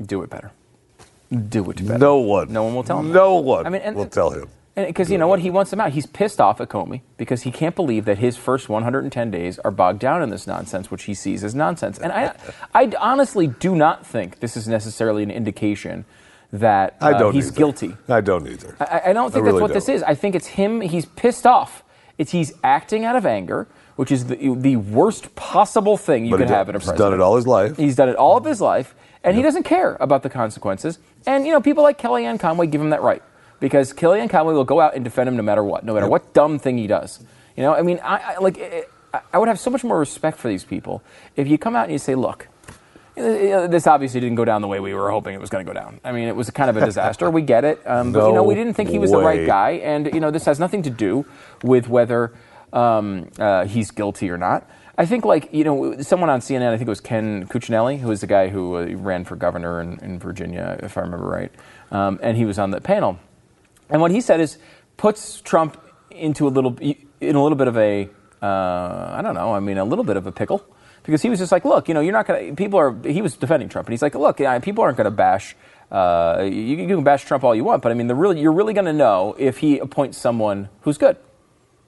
do 0.00 0.22
it 0.22 0.30
better. 0.30 0.52
Do 1.30 1.70
it 1.70 1.84
better. 1.86 1.98
No 1.98 2.16
one. 2.16 2.50
No 2.50 2.64
one 2.64 2.74
will 2.74 2.82
tell 2.82 3.00
him. 3.00 3.12
No 3.12 3.36
that. 3.36 3.42
one 3.42 3.66
I 3.66 3.68
mean, 3.68 3.82
and, 3.82 3.94
will 3.94 4.06
tell 4.06 4.30
him. 4.30 4.48
Because 4.74 5.10
you 5.10 5.18
know 5.18 5.28
what, 5.28 5.40
he 5.40 5.50
wants 5.50 5.70
him 5.70 5.80
out. 5.82 5.92
He's 5.92 6.06
pissed 6.06 6.40
off 6.40 6.62
at 6.62 6.70
Comey 6.70 7.02
because 7.18 7.42
he 7.42 7.50
can't 7.50 7.76
believe 7.76 8.06
that 8.06 8.16
his 8.16 8.38
first 8.38 8.70
110 8.70 9.30
days 9.30 9.58
are 9.58 9.70
bogged 9.70 9.98
down 9.98 10.22
in 10.22 10.30
this 10.30 10.46
nonsense, 10.46 10.90
which 10.90 11.02
he 11.02 11.12
sees 11.12 11.44
as 11.44 11.54
nonsense. 11.54 11.98
And 11.98 12.10
I, 12.10 12.34
I 12.74 12.90
honestly 12.98 13.48
do 13.48 13.76
not 13.76 14.06
think 14.06 14.40
this 14.40 14.56
is 14.56 14.66
necessarily 14.66 15.22
an 15.22 15.30
indication 15.30 16.06
that 16.52 16.96
I 17.00 17.12
uh, 17.12 17.18
don't. 17.18 17.32
he's 17.34 17.48
either. 17.48 17.56
guilty. 17.56 17.96
I 18.08 18.20
don't 18.20 18.46
either. 18.48 18.76
I, 18.80 19.02
I 19.06 19.12
don't 19.12 19.32
think 19.32 19.44
really 19.44 19.58
that's 19.58 19.62
what 19.62 19.72
this 19.72 19.86
don't. 19.86 19.96
is. 19.96 20.02
I 20.02 20.14
think 20.14 20.34
it's 20.34 20.46
him. 20.48 20.80
He's 20.80 21.06
pissed 21.06 21.46
off. 21.46 21.82
It's 22.18 22.32
he's 22.32 22.52
acting 22.64 23.04
out 23.04 23.16
of 23.16 23.24
anger, 23.24 23.66
which 23.96 24.10
is 24.12 24.26
the, 24.26 24.54
the 24.56 24.76
worst 24.76 25.34
possible 25.36 25.96
thing 25.96 26.24
you 26.26 26.32
But 26.32 26.38
did- 26.38 26.48
have 26.50 26.68
in 26.68 26.74
a 26.74 26.78
he's 26.78 26.86
president. 26.88 27.10
done 27.12 27.20
it 27.20 27.22
all 27.22 27.36
his 27.36 27.46
life. 27.46 27.76
He's 27.76 27.96
done 27.96 28.08
it 28.08 28.16
all 28.16 28.36
of 28.36 28.44
his 28.44 28.60
life, 28.60 28.94
and 29.24 29.36
he 29.36 29.42
doesn't 29.42 29.62
care 29.62 29.96
about 30.00 30.22
the 30.22 30.30
consequences. 30.30 30.98
And 31.26 31.46
you 31.46 31.52
know, 31.52 31.60
people 31.60 31.82
like 31.82 31.98
Kellyanne 31.98 32.38
Conway 32.40 32.66
give 32.66 32.80
him 32.80 32.90
that 32.90 33.02
right 33.02 33.22
because 33.60 33.92
Kellyanne 33.92 34.28
Conway 34.28 34.54
will 34.54 34.64
go 34.64 34.80
out 34.80 34.94
and 34.94 35.04
defend 35.04 35.28
him 35.28 35.36
no 35.36 35.42
matter 35.42 35.62
what, 35.62 35.84
no 35.84 35.94
matter 35.94 36.08
what 36.08 36.34
dumb 36.34 36.58
thing 36.58 36.76
he 36.78 36.86
does. 36.86 37.20
You 37.56 37.62
know, 37.62 37.74
I 37.74 37.82
mean, 37.82 38.00
I, 38.02 38.34
I 38.34 38.38
like 38.38 38.58
I- 38.58 38.84
I 39.32 39.38
would 39.38 39.48
have 39.48 39.58
so 39.58 39.70
much 39.70 39.82
more 39.82 39.98
respect 39.98 40.38
for 40.38 40.46
these 40.48 40.62
people 40.62 41.02
if 41.36 41.48
you 41.48 41.58
come 41.58 41.74
out 41.74 41.84
and 41.84 41.92
you 41.92 41.98
say, 41.98 42.14
look. 42.14 42.46
Uh, 43.16 43.66
This 43.66 43.86
obviously 43.86 44.20
didn't 44.20 44.36
go 44.36 44.44
down 44.44 44.62
the 44.62 44.68
way 44.68 44.80
we 44.80 44.94
were 44.94 45.10
hoping 45.10 45.34
it 45.34 45.40
was 45.40 45.50
going 45.50 45.64
to 45.64 45.72
go 45.72 45.78
down. 45.78 46.00
I 46.04 46.12
mean, 46.12 46.28
it 46.28 46.36
was 46.36 46.50
kind 46.50 46.70
of 46.70 46.76
a 46.76 46.84
disaster. 46.84 47.30
we 47.30 47.42
get 47.42 47.64
it, 47.64 47.80
um, 47.86 48.12
but 48.12 48.26
you 48.26 48.34
know, 48.34 48.42
we 48.42 48.54
didn't 48.54 48.74
think 48.74 48.90
he 48.90 48.98
was 48.98 49.10
the 49.10 49.20
right 49.20 49.46
guy, 49.46 49.70
and 49.72 50.06
you 50.12 50.20
know, 50.20 50.30
this 50.30 50.44
has 50.44 50.58
nothing 50.58 50.82
to 50.82 50.90
do 50.90 51.24
with 51.62 51.88
whether 51.88 52.32
um, 52.72 53.28
uh, 53.38 53.64
he's 53.64 53.90
guilty 53.90 54.30
or 54.30 54.38
not. 54.38 54.68
I 54.96 55.06
think, 55.06 55.24
like 55.24 55.52
you 55.52 55.64
know, 55.64 56.00
someone 56.02 56.28
on 56.28 56.40
CNN, 56.40 56.68
I 56.68 56.76
think 56.76 56.86
it 56.86 56.90
was 56.90 57.00
Ken 57.00 57.46
Cuccinelli, 57.46 57.98
who 58.00 58.08
was 58.08 58.20
the 58.20 58.26
guy 58.26 58.48
who 58.48 58.76
uh, 58.76 58.86
ran 58.96 59.24
for 59.24 59.34
governor 59.34 59.80
in, 59.80 59.98
in 60.00 60.18
Virginia, 60.18 60.78
if 60.82 60.98
I 60.98 61.00
remember 61.00 61.26
right, 61.26 61.50
um, 61.90 62.20
and 62.22 62.36
he 62.36 62.44
was 62.44 62.58
on 62.58 62.70
the 62.70 62.80
panel. 62.80 63.18
And 63.88 64.00
what 64.00 64.10
he 64.10 64.20
said 64.20 64.40
is 64.40 64.58
puts 64.96 65.40
Trump 65.40 65.80
into 66.10 66.46
a 66.46 66.50
little 66.50 66.76
in 66.78 67.36
a 67.36 67.42
little 67.42 67.56
bit 67.56 67.68
of 67.68 67.76
a 67.76 68.08
uh, 68.42 69.14
I 69.16 69.22
don't 69.22 69.34
know, 69.34 69.54
I 69.54 69.60
mean 69.60 69.78
a 69.78 69.84
little 69.84 70.04
bit 70.04 70.16
of 70.16 70.26
a 70.26 70.32
pickle 70.32 70.64
because 71.02 71.22
he 71.22 71.30
was 71.30 71.38
just 71.38 71.52
like, 71.52 71.64
look, 71.64 71.88
you 71.88 71.94
know, 71.94 72.00
you're 72.00 72.12
not 72.12 72.26
going 72.26 72.50
to 72.50 72.56
people 72.56 72.78
are 72.78 72.96
he 73.04 73.22
was 73.22 73.36
defending 73.36 73.68
Trump 73.68 73.88
and 73.88 73.92
he's 73.92 74.02
like, 74.02 74.14
look, 74.14 74.38
people 74.62 74.84
aren't 74.84 74.96
going 74.96 75.06
to 75.06 75.10
bash 75.10 75.56
uh, 75.90 76.42
you, 76.44 76.76
you 76.76 76.86
can 76.86 77.02
bash 77.02 77.24
Trump 77.24 77.42
all 77.42 77.54
you 77.54 77.64
want, 77.64 77.82
but 77.82 77.90
I 77.90 77.94
mean, 77.94 78.06
the 78.06 78.14
really 78.14 78.40
you're 78.40 78.52
really 78.52 78.74
going 78.74 78.86
to 78.86 78.92
know 78.92 79.34
if 79.38 79.58
he 79.58 79.78
appoints 79.78 80.18
someone 80.18 80.68
who's 80.82 80.98
good. 80.98 81.16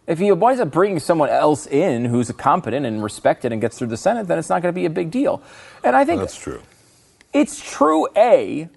If 0.06 0.18
he 0.18 0.32
winds 0.32 0.60
up 0.60 0.72
bringing 0.72 0.98
someone 0.98 1.28
else 1.28 1.66
in 1.66 2.06
who's 2.06 2.30
competent 2.32 2.84
and 2.84 3.04
respected 3.04 3.52
and 3.52 3.60
gets 3.60 3.78
through 3.78 3.86
the 3.86 3.96
Senate, 3.96 4.26
then 4.26 4.38
it's 4.38 4.48
not 4.48 4.60
going 4.60 4.74
to 4.74 4.76
be 4.76 4.84
a 4.84 4.90
big 4.90 5.12
deal. 5.12 5.40
And 5.84 5.94
I 5.94 6.04
think 6.04 6.20
That's 6.20 6.36
true. 6.36 6.60
it's 7.32 7.60
true, 7.60 8.08
A, 8.16 8.68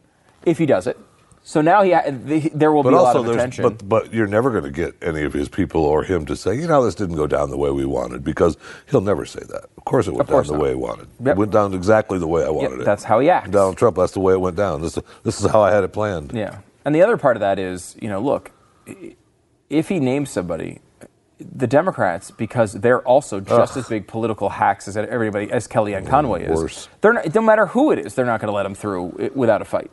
if 0.45 0.59
he 0.59 0.67
does 0.67 0.85
it. 0.85 0.99
So 1.47 1.61
now 1.61 1.83
he 1.83 1.91
the, 1.91 2.49
there 2.55 2.71
will 2.71 2.81
But 2.81 2.89
be 2.89 2.95
a 2.95 3.01
lot 3.01 3.15
of 3.15 3.27
attention. 3.27 3.61
but 3.61 3.87
but 3.87 4.11
you're 4.11 4.25
never 4.25 4.49
going 4.49 4.63
to 4.63 4.71
get 4.71 4.95
any 4.99 5.21
of 5.21 5.31
his 5.31 5.47
people 5.47 5.85
or 5.85 6.01
him 6.01 6.25
to 6.25 6.35
say, 6.35 6.55
you 6.55 6.67
know, 6.67 6.83
this 6.83 6.95
didn't 6.95 7.17
go 7.17 7.27
down 7.27 7.51
the 7.51 7.57
way 7.57 7.69
we 7.69 7.85
wanted, 7.85 8.23
because 8.23 8.57
he'll 8.89 8.99
never 8.99 9.27
say 9.27 9.41
that. 9.41 9.65
Of 9.77 9.85
course, 9.85 10.07
it 10.07 10.15
went 10.15 10.27
course 10.27 10.47
down 10.47 10.57
the 10.57 10.57
not. 10.57 10.63
way 10.63 10.69
he 10.71 10.75
wanted. 10.75 11.07
Yep. 11.19 11.27
It 11.27 11.37
went 11.37 11.51
down 11.51 11.75
exactly 11.75 12.17
the 12.17 12.27
way 12.27 12.43
I 12.43 12.49
wanted 12.49 12.79
it. 12.79 12.85
that's 12.85 13.03
how 13.03 13.19
he 13.19 13.29
acts. 13.29 13.51
Donald 13.51 13.77
Trump, 13.77 13.95
that's 13.95 14.13
the 14.13 14.21
way 14.21 14.33
it 14.33 14.41
went 14.41 14.55
down. 14.55 14.81
This 14.81 14.97
this 15.21 15.39
is 15.39 15.45
how 15.51 15.61
I 15.61 15.69
had 15.69 15.83
it 15.83 15.93
planned. 15.93 16.31
Yeah. 16.33 16.61
And 16.83 16.95
the 16.95 17.03
other 17.03 17.15
part 17.15 17.37
of 17.37 17.41
that 17.41 17.59
is, 17.59 17.95
you 18.01 18.09
know, 18.09 18.19
look, 18.19 18.49
if 19.69 19.87
he 19.89 19.99
names 19.99 20.31
somebody, 20.31 20.81
the 21.37 21.67
Democrats, 21.67 22.31
because 22.31 22.73
they're 22.73 23.01
also 23.01 23.39
just 23.39 23.77
as 23.77 23.87
big 23.87 24.07
political 24.07 24.49
hacks 24.49 24.87
as 24.87 24.97
everybody, 24.97 25.51
as 25.51 25.67
Kellyanne 25.67 26.07
Conway 26.07 26.45
is, 26.45 26.59
worse. 26.59 26.89
they're 27.01 27.13
not, 27.13 27.35
no 27.35 27.41
matter 27.41 27.67
who 27.67 27.91
it 27.91 27.99
is, 27.99 28.15
they're 28.15 28.25
not 28.25 28.41
going 28.41 28.49
to 28.51 28.55
let 28.55 28.65
him 28.65 28.73
through 28.73 29.31
without 29.35 29.61
a 29.61 29.65
fight. 29.65 29.91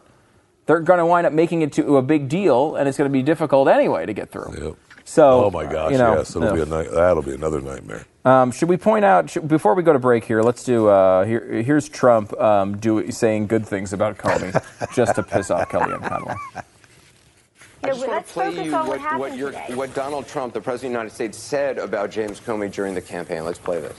They're 0.66 0.80
going 0.80 0.98
to 0.98 1.06
wind 1.06 1.26
up 1.26 1.32
making 1.32 1.62
it 1.62 1.72
to 1.74 1.96
a 1.96 2.02
big 2.02 2.28
deal, 2.28 2.76
and 2.76 2.88
it's 2.88 2.96
going 2.96 3.10
to 3.10 3.12
be 3.12 3.22
difficult 3.22 3.68
anyway 3.68 4.06
to 4.06 4.12
get 4.12 4.30
through. 4.30 4.54
Yep. 4.60 4.76
So, 5.04 5.46
Oh 5.46 5.50
my 5.50 5.64
gosh! 5.70 5.90
you 5.92 5.98
know, 5.98 6.16
yes, 6.16 6.30
it'll 6.36 6.44
ugh. 6.48 6.54
be 6.54 6.60
a 6.62 6.66
night, 6.66 6.88
that'll 6.92 7.24
be 7.24 7.34
another 7.34 7.60
nightmare. 7.60 8.06
Um, 8.24 8.52
should 8.52 8.68
we 8.68 8.76
point 8.76 9.04
out 9.04 9.28
should, 9.28 9.48
before 9.48 9.74
we 9.74 9.82
go 9.82 9.92
to 9.92 9.98
break 9.98 10.24
here? 10.24 10.42
Let's 10.42 10.62
do. 10.62 10.86
Uh, 10.88 11.24
here, 11.24 11.44
here's 11.62 11.88
Trump 11.88 12.32
um, 12.40 12.76
do, 12.78 13.10
saying 13.10 13.48
good 13.48 13.66
things 13.66 13.92
about 13.92 14.16
Comey 14.16 14.52
just 14.94 15.16
to 15.16 15.24
piss 15.24 15.50
off 15.50 15.68
Kellyanne 15.70 16.06
Conway. 16.08 16.34
I 17.84 17.88
just 17.88 17.98
want 17.98 18.12
let's 18.12 18.28
to 18.28 18.32
play 18.34 18.64
you 18.64 18.72
what 18.72 19.18
what, 19.18 19.36
your- 19.36 19.52
what 19.74 19.92
Donald 19.92 20.28
Trump, 20.28 20.54
the 20.54 20.60
President 20.60 20.90
of 20.90 20.92
the 20.92 20.98
United 21.00 21.14
States, 21.14 21.36
said 21.36 21.78
about 21.78 22.12
James 22.12 22.38
Comey 22.38 22.72
during 22.72 22.94
the 22.94 23.02
campaign. 23.02 23.44
Let's 23.44 23.58
play 23.58 23.80
this. 23.80 23.98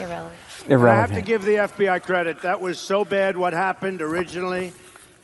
Irrelevant. 0.00 0.34
I 0.68 0.94
have 0.96 1.12
to 1.12 1.22
give 1.22 1.44
the 1.44 1.54
FBI 1.54 2.02
credit. 2.02 2.42
That 2.42 2.60
was 2.60 2.80
so 2.80 3.04
bad 3.04 3.36
what 3.36 3.52
happened 3.52 4.02
originally, 4.02 4.72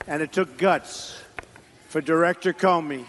and 0.07 0.23
it 0.23 0.33
took 0.33 0.57
guts 0.57 1.21
for 1.89 2.01
Director 2.01 2.53
Comey 2.53 3.05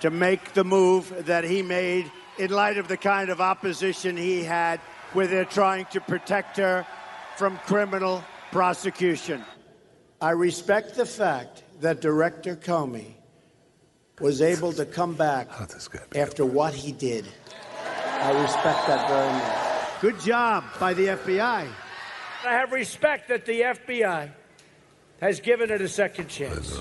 to 0.00 0.10
make 0.10 0.52
the 0.52 0.64
move 0.64 1.26
that 1.26 1.44
he 1.44 1.62
made 1.62 2.10
in 2.38 2.50
light 2.50 2.78
of 2.78 2.88
the 2.88 2.96
kind 2.96 3.30
of 3.30 3.40
opposition 3.40 4.16
he 4.16 4.42
had, 4.42 4.78
where 5.12 5.26
they're 5.26 5.44
trying 5.44 5.86
to 5.86 6.00
protect 6.00 6.56
her 6.58 6.86
from 7.36 7.56
criminal 7.58 8.22
prosecution. 8.52 9.44
I 10.20 10.30
respect 10.30 10.94
the 10.94 11.06
fact 11.06 11.62
that 11.80 12.00
Director 12.00 12.56
Comey 12.56 13.14
was 14.20 14.40
able 14.40 14.72
to 14.72 14.84
come 14.86 15.14
back 15.14 15.50
How 15.50 15.66
did 15.66 15.76
this 15.76 15.88
guy 15.88 16.00
be- 16.10 16.18
after 16.18 16.44
what 16.44 16.74
he 16.74 16.92
did. 16.92 17.26
I 18.20 18.30
respect 18.42 18.86
that 18.86 19.08
very 19.08 19.32
much. 19.32 20.00
Good 20.00 20.20
job 20.20 20.64
by 20.80 20.94
the 20.94 21.08
FBI. 21.08 21.68
I 22.44 22.52
have 22.52 22.72
respect 22.72 23.28
that 23.28 23.44
the 23.44 23.60
FBI 23.60 24.30
has 25.20 25.40
given 25.40 25.70
it 25.70 25.80
a 25.80 25.88
second 25.88 26.28
chance. 26.28 26.80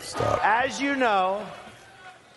Stop. 0.00 0.40
As 0.44 0.80
you 0.80 0.96
know, 0.96 1.46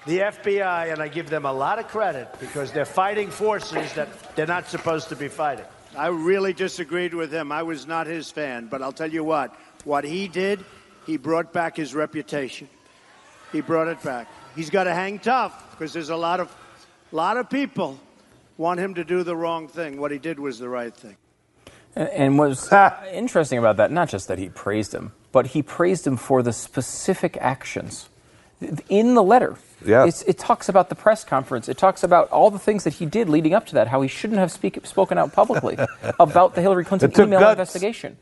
the 0.06 0.20
FBI, 0.20 0.92
and 0.92 1.02
I 1.02 1.08
give 1.08 1.30
them 1.30 1.46
a 1.46 1.54
lot 1.54 1.80
of 1.80 1.88
credit 1.88 2.28
because 2.40 2.72
they're 2.72 2.86
fighting 2.86 3.30
forces 3.32 3.92
that 3.94 4.36
they're 4.36 4.46
not 4.46 4.68
supposed 4.68 5.10
to 5.10 5.16
be 5.16 5.28
fighting. 5.28 5.66
I 5.98 6.08
really 6.08 6.54
disagreed 6.54 7.14
with 7.14 7.32
him. 7.32 7.52
I 7.52 7.64
was 7.64 7.88
not 7.88 8.06
his 8.06 8.30
fan, 8.30 8.68
but 8.68 8.82
I'll 8.82 8.92
tell 8.92 9.12
you 9.12 9.24
what, 9.24 9.56
what 9.84 10.04
he 10.04 10.28
did, 10.28 10.64
he 11.06 11.18
brought 11.18 11.54
back 11.54 11.78
his 11.78 11.96
reputation. 11.96 12.68
He 13.52 13.62
brought 13.62 13.88
it 13.88 14.02
back. 14.04 14.28
He's 14.56 14.70
got 14.70 14.84
to 14.84 14.94
hang 14.94 15.20
tough 15.20 15.72
because 15.72 15.94
there's 15.94 16.10
a 16.10 16.16
lot 16.16 16.40
of 16.40 16.56
lot 17.12 17.38
of 17.38 17.50
people 17.50 18.00
want 18.58 18.80
him 18.80 18.94
to 18.96 19.04
do 19.04 19.24
the 19.24 19.36
wrong 19.36 19.68
thing. 19.68 20.00
What 20.00 20.12
he 20.12 20.18
did 20.18 20.40
was 20.40 20.60
the 20.60 20.70
right 20.70 20.94
thing. 20.94 21.16
And, 21.96 22.10
and 22.10 22.38
what's 22.40 22.72
interesting 23.14 23.60
about 23.60 23.78
that, 23.78 23.92
not 23.92 24.10
just 24.10 24.28
that 24.28 24.38
he 24.40 24.50
praised 24.50 24.94
him, 24.94 25.14
but 25.32 25.48
he 25.48 25.62
praised 25.62 26.06
him 26.08 26.18
for 26.18 26.42
the 26.44 26.54
specific 26.54 27.38
actions 27.42 28.10
in 28.90 29.16
the 29.16 29.24
letter. 29.24 29.58
Yeah. 29.86 30.06
It's, 30.06 30.22
it 30.24 30.38
talks 30.38 30.70
about 30.70 30.90
the 30.90 30.96
press 30.96 31.24
conference. 31.24 31.68
It 31.70 31.78
talks 31.78 32.04
about 32.04 32.30
all 32.30 32.50
the 32.50 32.60
things 32.60 32.86
that 32.86 32.94
he 32.94 33.06
did 33.06 33.30
leading 33.30 33.54
up 33.54 33.66
to 33.68 33.74
that, 33.76 33.88
how 33.90 34.02
he 34.02 34.08
shouldn't 34.08 34.40
have 34.40 34.52
speak, 34.52 34.80
spoken 34.86 35.18
out 35.18 35.34
publicly 35.34 35.78
about 36.20 36.56
the 36.56 36.62
Hillary 36.62 36.86
Clinton 36.86 37.12
email 37.22 37.40
guts. 37.40 37.52
investigation. 37.60 38.18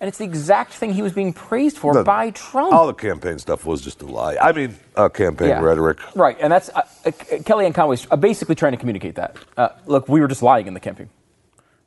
And 0.00 0.08
it's 0.08 0.16
the 0.18 0.24
exact 0.24 0.72
thing 0.72 0.94
he 0.94 1.02
was 1.02 1.12
being 1.12 1.32
praised 1.32 1.76
for 1.76 1.92
The- 1.92 2.02
by 2.02 2.30
Trump. 2.30 2.72
All 2.72 2.86
the 2.86 2.94
campaign 2.94 3.38
stuff 3.38 3.66
was 3.66 3.82
just 3.82 4.00
a 4.02 4.06
lie. 4.06 4.36
I 4.40 4.52
mean, 4.52 4.74
uh, 4.96 5.08
campaign 5.10 5.50
Yeah. 5.50 5.60
rhetoric. 5.60 5.98
Right, 6.16 6.36
and 6.40 6.50
that's 6.50 6.70
uh, 6.70 6.80
uh, 7.04 7.10
Kellyanne 7.10 7.74
Conway's 7.74 8.06
uh, 8.10 8.16
basically 8.16 8.54
trying 8.54 8.72
to 8.72 8.78
communicate 8.78 9.16
that. 9.16 9.36
Uh, 9.58 9.68
look, 9.86 10.08
we 10.08 10.20
were 10.20 10.28
just 10.28 10.42
lying 10.42 10.66
in 10.66 10.72
the 10.74 10.80
campaign, 10.80 11.10